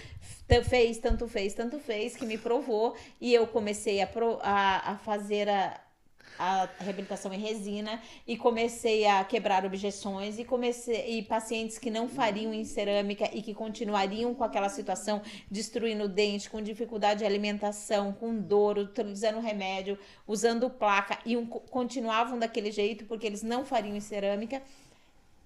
[0.68, 4.08] fez, tanto fez, tanto fez, que me provou, e eu comecei a,
[4.42, 5.78] a, a fazer a,
[6.39, 12.09] a reabilitação em resina e comecei a quebrar objeções e comecei e pacientes que não
[12.09, 17.26] fariam em cerâmica e que continuariam com aquela situação destruindo o dente, com dificuldade de
[17.26, 23.64] alimentação, com dor, utilizando remédio, usando placa e um, continuavam daquele jeito porque eles não
[23.64, 24.62] fariam em cerâmica.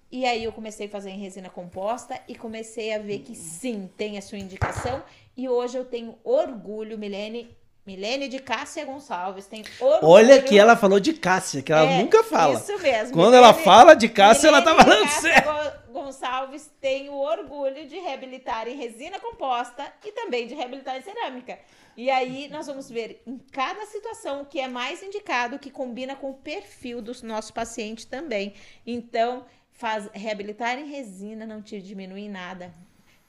[0.09, 3.89] E aí eu comecei a fazer em resina composta e comecei a ver que sim,
[3.97, 5.03] tem a sua indicação.
[5.35, 7.56] E hoje eu tenho orgulho, Milene,
[7.87, 10.11] Milene de Cássia Gonçalves tem orgulho.
[10.11, 12.55] Olha que ela falou de Cássia, que ela é, nunca fala.
[12.55, 13.13] Isso mesmo.
[13.13, 15.87] Quando Milene, ela fala de Cássia, Milene ela tá falando certo.
[15.93, 21.57] Gonçalves tem o orgulho de reabilitar em resina composta e também de reabilitar em cerâmica.
[21.95, 26.13] E aí nós vamos ver em cada situação o que é mais indicado, que combina
[26.13, 28.53] com o perfil do nosso paciente também.
[28.85, 32.73] Então, faz, reabilitar em resina não te diminui em nada.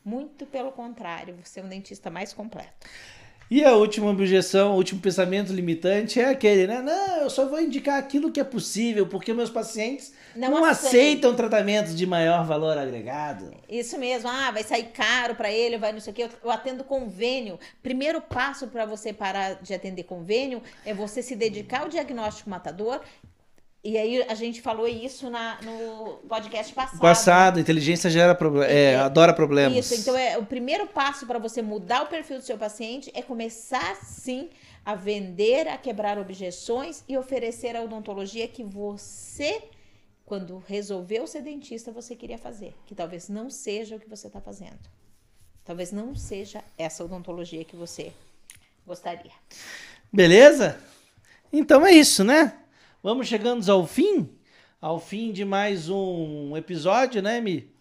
[0.05, 2.89] Muito pelo contrário, você é um dentista mais completo.
[3.51, 6.83] E a última objeção, o último pensamento limitante é aquele, né?
[6.83, 11.35] Não, eu só vou indicar aquilo que é possível, porque meus pacientes não, não aceitam
[11.35, 13.51] tratamentos de maior valor agregado.
[13.67, 14.29] Isso mesmo.
[14.29, 16.29] Ah, vai sair caro para ele, vai não sei o quê.
[16.45, 17.59] Eu atendo convênio.
[17.83, 23.01] Primeiro passo para você parar de atender convênio é você se dedicar ao diagnóstico matador
[23.89, 27.01] e aí a gente falou isso na, no podcast passado.
[27.01, 29.79] Passado, inteligência gera problemas, é, adora problemas.
[29.79, 33.23] Isso, então é o primeiro passo para você mudar o perfil do seu paciente é
[33.23, 34.51] começar sim
[34.85, 39.63] a vender, a quebrar objeções e oferecer a odontologia que você,
[40.27, 44.39] quando resolveu ser dentista, você queria fazer, que talvez não seja o que você está
[44.41, 44.81] fazendo.
[45.65, 48.13] Talvez não seja essa odontologia que você
[48.87, 49.33] gostaria.
[50.13, 50.79] Beleza?
[51.51, 52.58] Então é isso, né?
[53.01, 54.29] Vamos chegando ao fim,
[54.81, 57.73] ao fim de mais um episódio, né, Mi?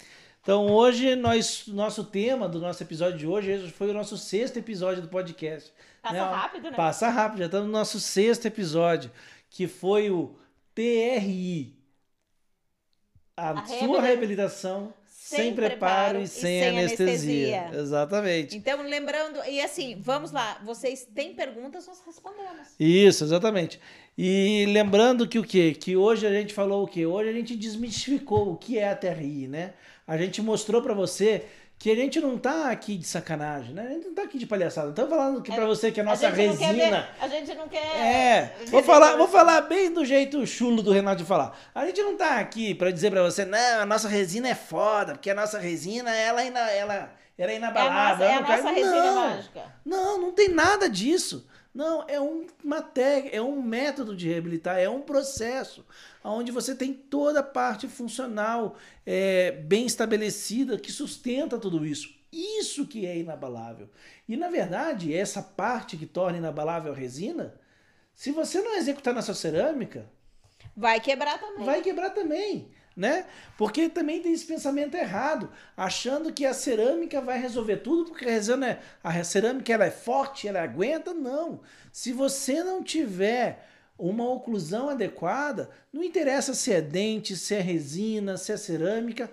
[0.44, 5.02] Então hoje nós, nosso tema do nosso episódio de hoje foi o nosso sexto episódio
[5.02, 5.74] do podcast.
[6.04, 6.22] Passa né?
[6.22, 6.78] rápido, né?
[6.78, 9.10] Passa rápido, já estamos no nosso sexto episódio,
[9.50, 10.36] que foi o
[10.76, 11.76] TRI.
[13.36, 14.94] A, a sua reabilitação
[15.28, 17.60] sem, preparo, preparo, e sem, e sem anestesia.
[17.60, 17.82] anestesia.
[17.82, 18.56] Exatamente.
[18.56, 22.70] Então, lembrando, e assim, vamos lá, vocês têm perguntas, nós respondemos.
[22.80, 23.78] Isso, exatamente.
[24.18, 25.74] E lembrando que o quê?
[25.78, 27.06] Que hoje a gente falou o quê?
[27.06, 29.74] Hoje a gente desmistificou o que é a TRI, né?
[30.08, 31.44] A gente mostrou para você
[31.80, 33.86] que a gente não tá aqui de sacanagem, né?
[33.88, 34.90] A gente não tá aqui de palhaçada.
[34.90, 37.02] Estamos falando que é, para você que a nossa a resina.
[37.02, 37.96] Ver, a gente não quer.
[37.96, 38.56] É.
[38.68, 41.56] Vou falar, vou falar bem do jeito chulo do Renato de falar.
[41.76, 45.14] A gente não tá aqui para dizer para você, não, a nossa resina é foda,
[45.14, 48.26] porque a nossa resina, ela, ela, ela, ela é inabalável.
[48.26, 49.64] É a nossa, é a nossa resina não, mágica.
[49.86, 51.48] Não, não tem nada disso.
[51.76, 55.86] Não, é uma técnica, é um método de reabilitar, é um processo
[56.32, 58.76] onde você tem toda a parte funcional
[59.06, 62.16] é, bem estabelecida que sustenta tudo isso.
[62.32, 63.90] Isso que é inabalável.
[64.28, 67.56] E na verdade, essa parte que torna inabalável a resina,
[68.14, 70.10] se você não executar na sua cerâmica,
[70.76, 71.66] vai quebrar também.
[71.66, 73.26] Vai quebrar também, né?
[73.58, 78.32] Porque também tem esse pensamento errado, achando que a cerâmica vai resolver tudo, porque a
[78.32, 81.62] resina é, a cerâmica ela é forte, ela aguenta, não.
[81.92, 83.66] Se você não tiver
[83.98, 89.32] uma oclusão adequada, não interessa se é dente, se é resina, se é cerâmica,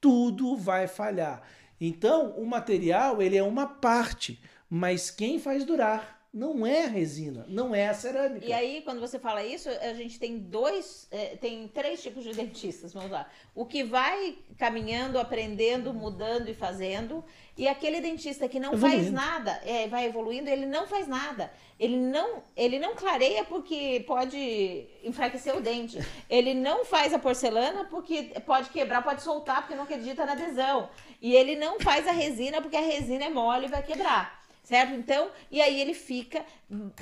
[0.00, 1.42] tudo vai falhar.
[1.80, 4.40] Então, o material ele é uma parte,
[4.70, 8.44] mas quem faz durar não é resina, não é a cerâmica.
[8.44, 12.34] E aí, quando você fala isso, a gente tem dois, é, tem três tipos de
[12.34, 13.26] dentistas, vamos lá.
[13.54, 17.24] O que vai caminhando, aprendendo, mudando e fazendo,
[17.56, 19.02] e aquele dentista que não evoluindo.
[19.04, 21.50] faz nada, é, vai evoluindo, ele não faz nada.
[21.80, 25.98] Ele não, ele não clareia porque pode enfraquecer o dente.
[26.28, 30.90] Ele não faz a porcelana porque pode quebrar, pode soltar porque não acredita na adesão.
[31.22, 34.94] E ele não faz a resina porque a resina é mole e vai quebrar certo?
[34.94, 36.44] Então, e aí ele fica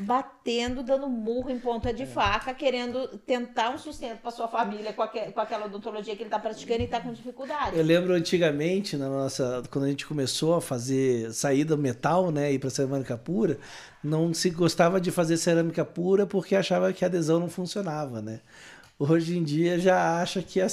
[0.01, 2.07] batendo, dando murro em ponta de é.
[2.07, 6.29] faca, querendo tentar um sustento para sua família com, aquel, com aquela odontologia que ele
[6.29, 7.75] está praticando e está com dificuldade.
[7.75, 12.59] Eu lembro antigamente, na nossa, quando a gente começou a fazer saída metal, né, ir
[12.59, 13.59] para cerâmica pura,
[14.03, 18.41] não se gostava de fazer cerâmica pura porque achava que a adesão não funcionava, né?
[18.99, 20.67] Hoje em dia já acha que a,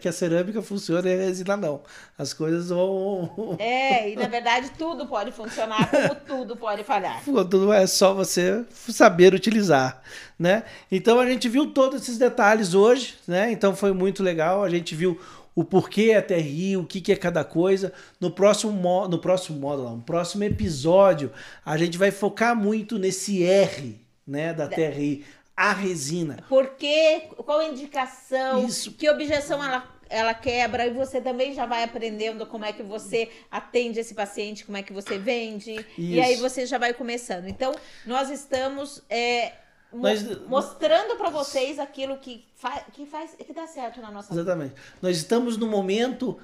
[0.00, 1.82] que a cerâmica funciona e a resina não.
[2.18, 3.56] As coisas vão.
[3.58, 7.22] É, e na verdade tudo pode funcionar, como tudo pode falhar.
[7.24, 10.02] Tudo é só você saber utilizar,
[10.38, 10.64] né?
[10.90, 13.50] Então a gente viu todos esses detalhes hoje, né?
[13.52, 14.62] Então foi muito legal.
[14.62, 15.20] A gente viu
[15.54, 17.92] o porquê é TRI, o que, que é cada coisa.
[18.20, 18.72] No próximo,
[19.08, 21.30] no próximo módulo, no próximo episódio,
[21.64, 25.24] a gente vai focar muito nesse R, né, da TRI,
[25.60, 26.42] a resina.
[26.48, 27.28] Por quê?
[27.36, 28.66] Qual a indicação?
[28.66, 28.92] Isso.
[28.92, 33.30] Que objeção ela ela quebra e você também já vai aprendendo como é que você
[33.48, 35.86] atende esse paciente, como é que você vende Isso.
[35.96, 37.46] e aí você já vai começando.
[37.46, 37.72] Então
[38.04, 39.52] nós estamos é,
[39.92, 44.70] nós, mostrando para vocês aquilo que, fa que faz que dá certo na nossa Exatamente.
[44.70, 44.82] Vida.
[45.02, 46.40] Nós estamos no momento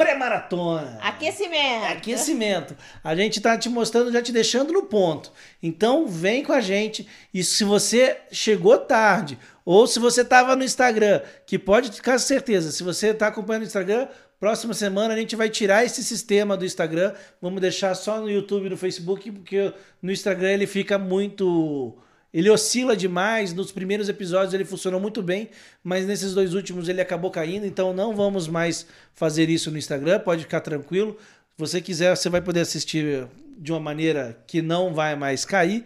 [0.00, 0.98] pré-maratona.
[1.02, 1.84] Aquecimento.
[1.84, 2.76] Aquecimento.
[3.04, 5.30] A gente está te mostrando, já te deixando no ponto.
[5.62, 7.06] Então vem com a gente.
[7.34, 12.72] E se você chegou tarde, ou se você estava no Instagram, que pode ficar certeza,
[12.72, 16.64] se você está acompanhando o Instagram, próxima semana a gente vai tirar esse sistema do
[16.64, 17.12] Instagram.
[17.42, 21.94] Vamos deixar só no YouTube e no Facebook, porque no Instagram ele fica muito
[22.32, 23.52] ele oscila demais.
[23.52, 25.50] Nos primeiros episódios ele funcionou muito bem,
[25.82, 27.66] mas nesses dois últimos ele acabou caindo.
[27.66, 30.20] Então não vamos mais fazer isso no Instagram.
[30.20, 31.16] Pode ficar tranquilo.
[31.20, 33.26] Se você quiser, você vai poder assistir
[33.58, 35.84] de uma maneira que não vai mais cair.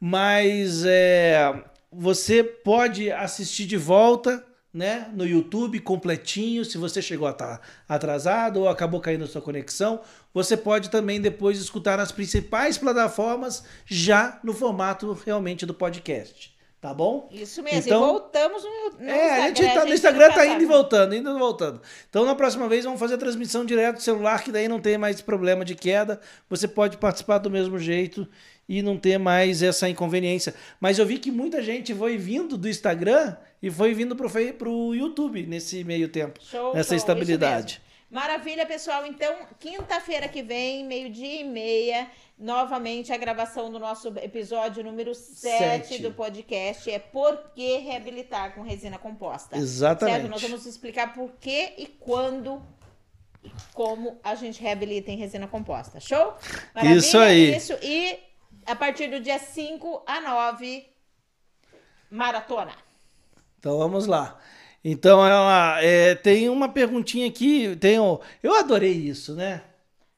[0.00, 1.54] Mas é,
[1.90, 7.60] você pode assistir de volta né, no YouTube completinho, se você chegou a estar tá
[7.88, 10.00] atrasado ou acabou caindo a sua conexão,
[10.32, 16.51] você pode também depois escutar nas principais plataformas já no formato realmente do podcast.
[16.82, 17.28] Tá bom?
[17.30, 17.78] Isso mesmo.
[17.78, 19.44] Então, e voltamos no, no é, Instagram.
[19.44, 21.80] A gente tá, no Instagram tá indo e voltando, indo e voltando.
[22.10, 24.98] Então, na próxima vez, vamos fazer a transmissão direto do celular, que daí não tem
[24.98, 26.20] mais problema de queda.
[26.50, 28.26] Você pode participar do mesmo jeito
[28.68, 30.56] e não ter mais essa inconveniência.
[30.80, 34.28] Mas eu vi que muita gente foi vindo do Instagram e foi vindo pro,
[34.58, 36.40] pro YouTube nesse meio tempo.
[36.42, 37.80] Show, nessa show, estabilidade.
[38.12, 39.06] Maravilha, pessoal.
[39.06, 45.96] Então, quinta-feira que vem, meio-dia e meia, novamente a gravação do nosso episódio número 7
[46.02, 49.56] do podcast é Por que reabilitar com resina composta?
[49.56, 50.16] Exatamente.
[50.16, 50.30] Certo?
[50.30, 52.62] Nós vamos explicar por que e quando
[53.42, 55.98] e como a gente reabilita em resina composta.
[55.98, 56.34] Show?
[56.74, 56.98] Maravilha?
[56.98, 57.56] Isso aí.
[57.56, 57.72] Isso.
[57.80, 58.18] E
[58.66, 60.86] a partir do dia 5 a 9,
[62.10, 62.74] maratona.
[63.58, 64.38] Então vamos lá.
[64.84, 69.62] Então ela é, tem uma perguntinha aqui, tem um, eu adorei isso, né?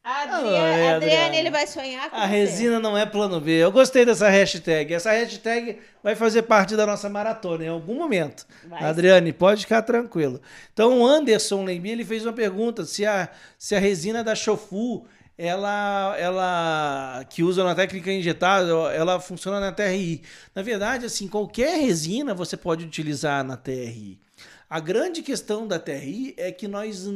[0.06, 2.26] A Adriane, Adriane, ele vai sonhar com A você.
[2.26, 3.52] resina não é plano B.
[3.52, 4.92] Eu gostei dessa hashtag.
[4.92, 8.46] Essa hashtag vai fazer parte da nossa maratona em algum momento.
[8.68, 10.42] Vai Adriane, pode ficar tranquilo.
[10.74, 15.06] Então o Anderson Lembi, ele fez uma pergunta se a, se a resina da Shofu
[15.38, 20.22] ela, ela que usa na técnica injetável, ela funciona na TRI.
[20.54, 24.20] Na verdade, assim, qualquer resina você pode utilizar na TRI.
[24.68, 27.06] A grande questão da TRI é que nós,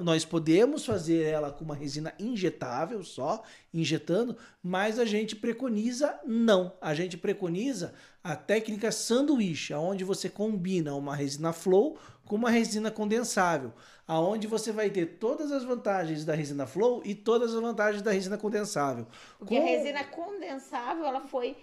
[0.00, 3.42] nós podemos fazer ela com uma resina injetável só,
[3.72, 6.72] injetando, mas a gente preconiza não.
[6.80, 12.90] A gente preconiza a técnica sanduíche, onde você combina uma resina flow com uma resina
[12.90, 13.72] condensável,
[14.08, 18.12] aonde você vai ter todas as vantagens da resina flow e todas as vantagens da
[18.12, 19.06] resina condensável.
[19.38, 19.62] Porque com...
[19.62, 21.54] a resina condensável ela foi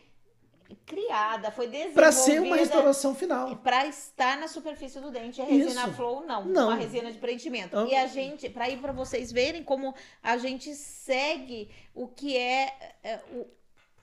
[0.85, 5.41] criada, foi desenvolvida para ser uma restauração final, para estar na superfície do dente.
[5.41, 5.93] A resina Isso.
[5.93, 7.75] flow não, não, uma resina de preenchimento.
[7.87, 12.73] E a gente, para ir para vocês verem como a gente segue o que é,
[13.03, 13.47] é o,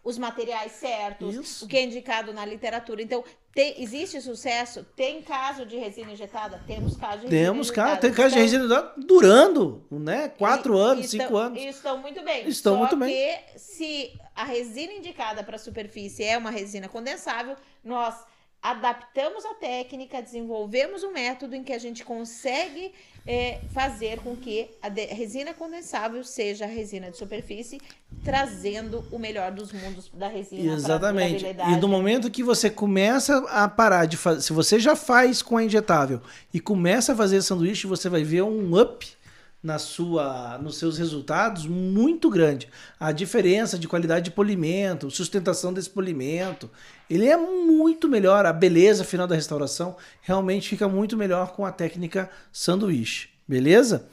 [0.02, 1.64] os materiais certos, Isso.
[1.64, 3.02] o que é indicado na literatura.
[3.02, 3.22] Então,
[3.54, 4.84] tem, existe sucesso?
[4.96, 6.62] Tem caso de resina injetada?
[6.66, 10.28] Temos caso de resina Temos caso, tem caso de resina injetada durando, né?
[10.28, 11.62] Quatro e, anos, cinco estão, anos.
[11.62, 12.48] Estão muito bem.
[12.48, 13.40] Estão Só muito bem.
[13.56, 18.14] se a resina indicada para superfície é uma resina condensável, nós
[18.62, 22.92] adaptamos a técnica, desenvolvemos um método em que a gente consegue
[23.26, 27.80] é, fazer com que a resina condensável seja a resina de superfície,
[28.22, 30.72] trazendo o melhor dos mundos da resina.
[30.72, 31.44] Exatamente.
[31.44, 35.56] E no momento que você começa a parar de fazer, se você já faz com
[35.56, 36.22] a injetável
[36.54, 39.17] e começa a fazer sanduíche, você vai ver um up
[39.62, 42.68] na sua, nos seus resultados muito grande.
[42.98, 46.70] A diferença de qualidade de polimento, sustentação desse polimento,
[47.10, 48.46] ele é muito melhor.
[48.46, 54.06] A beleza final da restauração realmente fica muito melhor com a técnica sanduíche, beleza?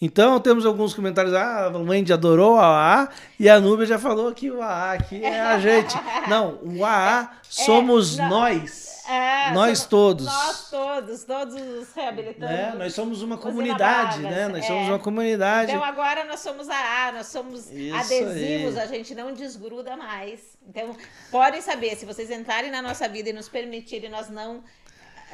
[0.00, 1.32] Então temos alguns comentários.
[1.32, 3.08] Ah, a Wendy adorou a AA
[3.38, 5.94] e a Núbia já falou que o AA aqui é a gente.
[6.28, 8.91] Não, o AA é, somos é, nós.
[9.12, 10.24] É, nós todos.
[10.24, 12.56] Nós todos, todos os reabilitantes.
[12.56, 12.74] Né?
[12.78, 14.48] Nós somos uma comunidade, né?
[14.48, 14.66] Nós é.
[14.66, 15.70] somos uma comunidade.
[15.70, 18.82] Então agora nós somos a nós somos Isso adesivos, aí.
[18.82, 20.56] a gente não desgruda mais.
[20.66, 20.96] Então,
[21.30, 24.62] podem saber, se vocês entrarem na nossa vida e nos permitirem, nós não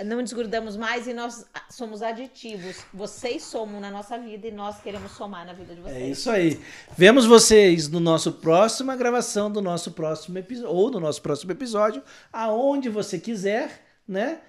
[0.04, 2.84] não desgrudamos mais e nós somos aditivos.
[2.92, 5.96] Vocês somam na nossa vida e nós queremos somar na vida de vocês.
[5.96, 6.60] É isso aí.
[6.96, 12.02] Vemos vocês no nosso próxima gravação do nosso próximo episódio, ou no nosso próximo episódio,
[12.32, 14.40] aonde você quiser, né?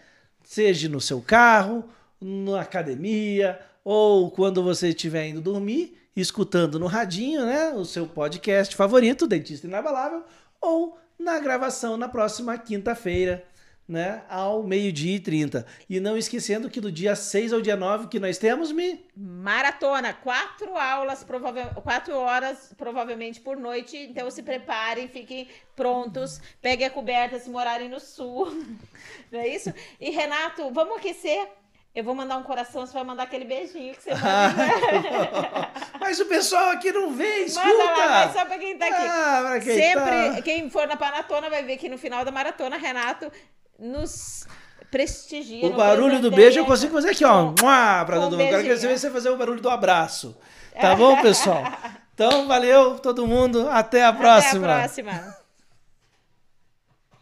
[0.43, 1.85] Seja no seu carro,
[2.19, 7.71] na academia, ou quando você estiver indo dormir, escutando no radinho, né?
[7.73, 10.23] O seu podcast favorito, Dentista Inabalável,
[10.61, 13.43] ou na gravação na próxima quinta-feira
[13.89, 15.65] né, ao meio-dia e 30.
[15.89, 19.03] E não esquecendo que do dia 6 ao dia 9 que nós temos, Mi?
[19.17, 21.25] Maratona, quatro aulas,
[21.83, 23.97] quatro horas provavelmente por noite.
[23.97, 28.45] Então se preparem, fiquem prontos, peguem a coberta se morarem no sul.
[29.31, 29.73] Não é isso?
[29.99, 31.47] E Renato, vamos aquecer
[31.95, 34.21] eu vou mandar um coração, você vai mandar aquele beijinho que você manda.
[35.99, 37.67] mas o pessoal aqui não vê, escuta.
[37.67, 38.95] Manda lá, mas só pra quem tá aqui.
[38.95, 40.41] Ah, pra quem Sempre, tá...
[40.43, 43.31] quem for na maratona vai ver que no final da maratona, Renato
[43.79, 44.45] nos
[44.91, 45.65] prestigia.
[45.65, 47.51] O barulho do beijo eu consigo fazer aqui, ó.
[47.51, 48.41] Pra todo mundo.
[48.41, 50.35] Agora quero ver você fazer o barulho do abraço.
[50.79, 51.63] Tá bom, pessoal?
[52.19, 53.69] Então, valeu todo mundo.
[53.69, 54.67] Até a próxima.
[54.67, 55.38] Até a próxima.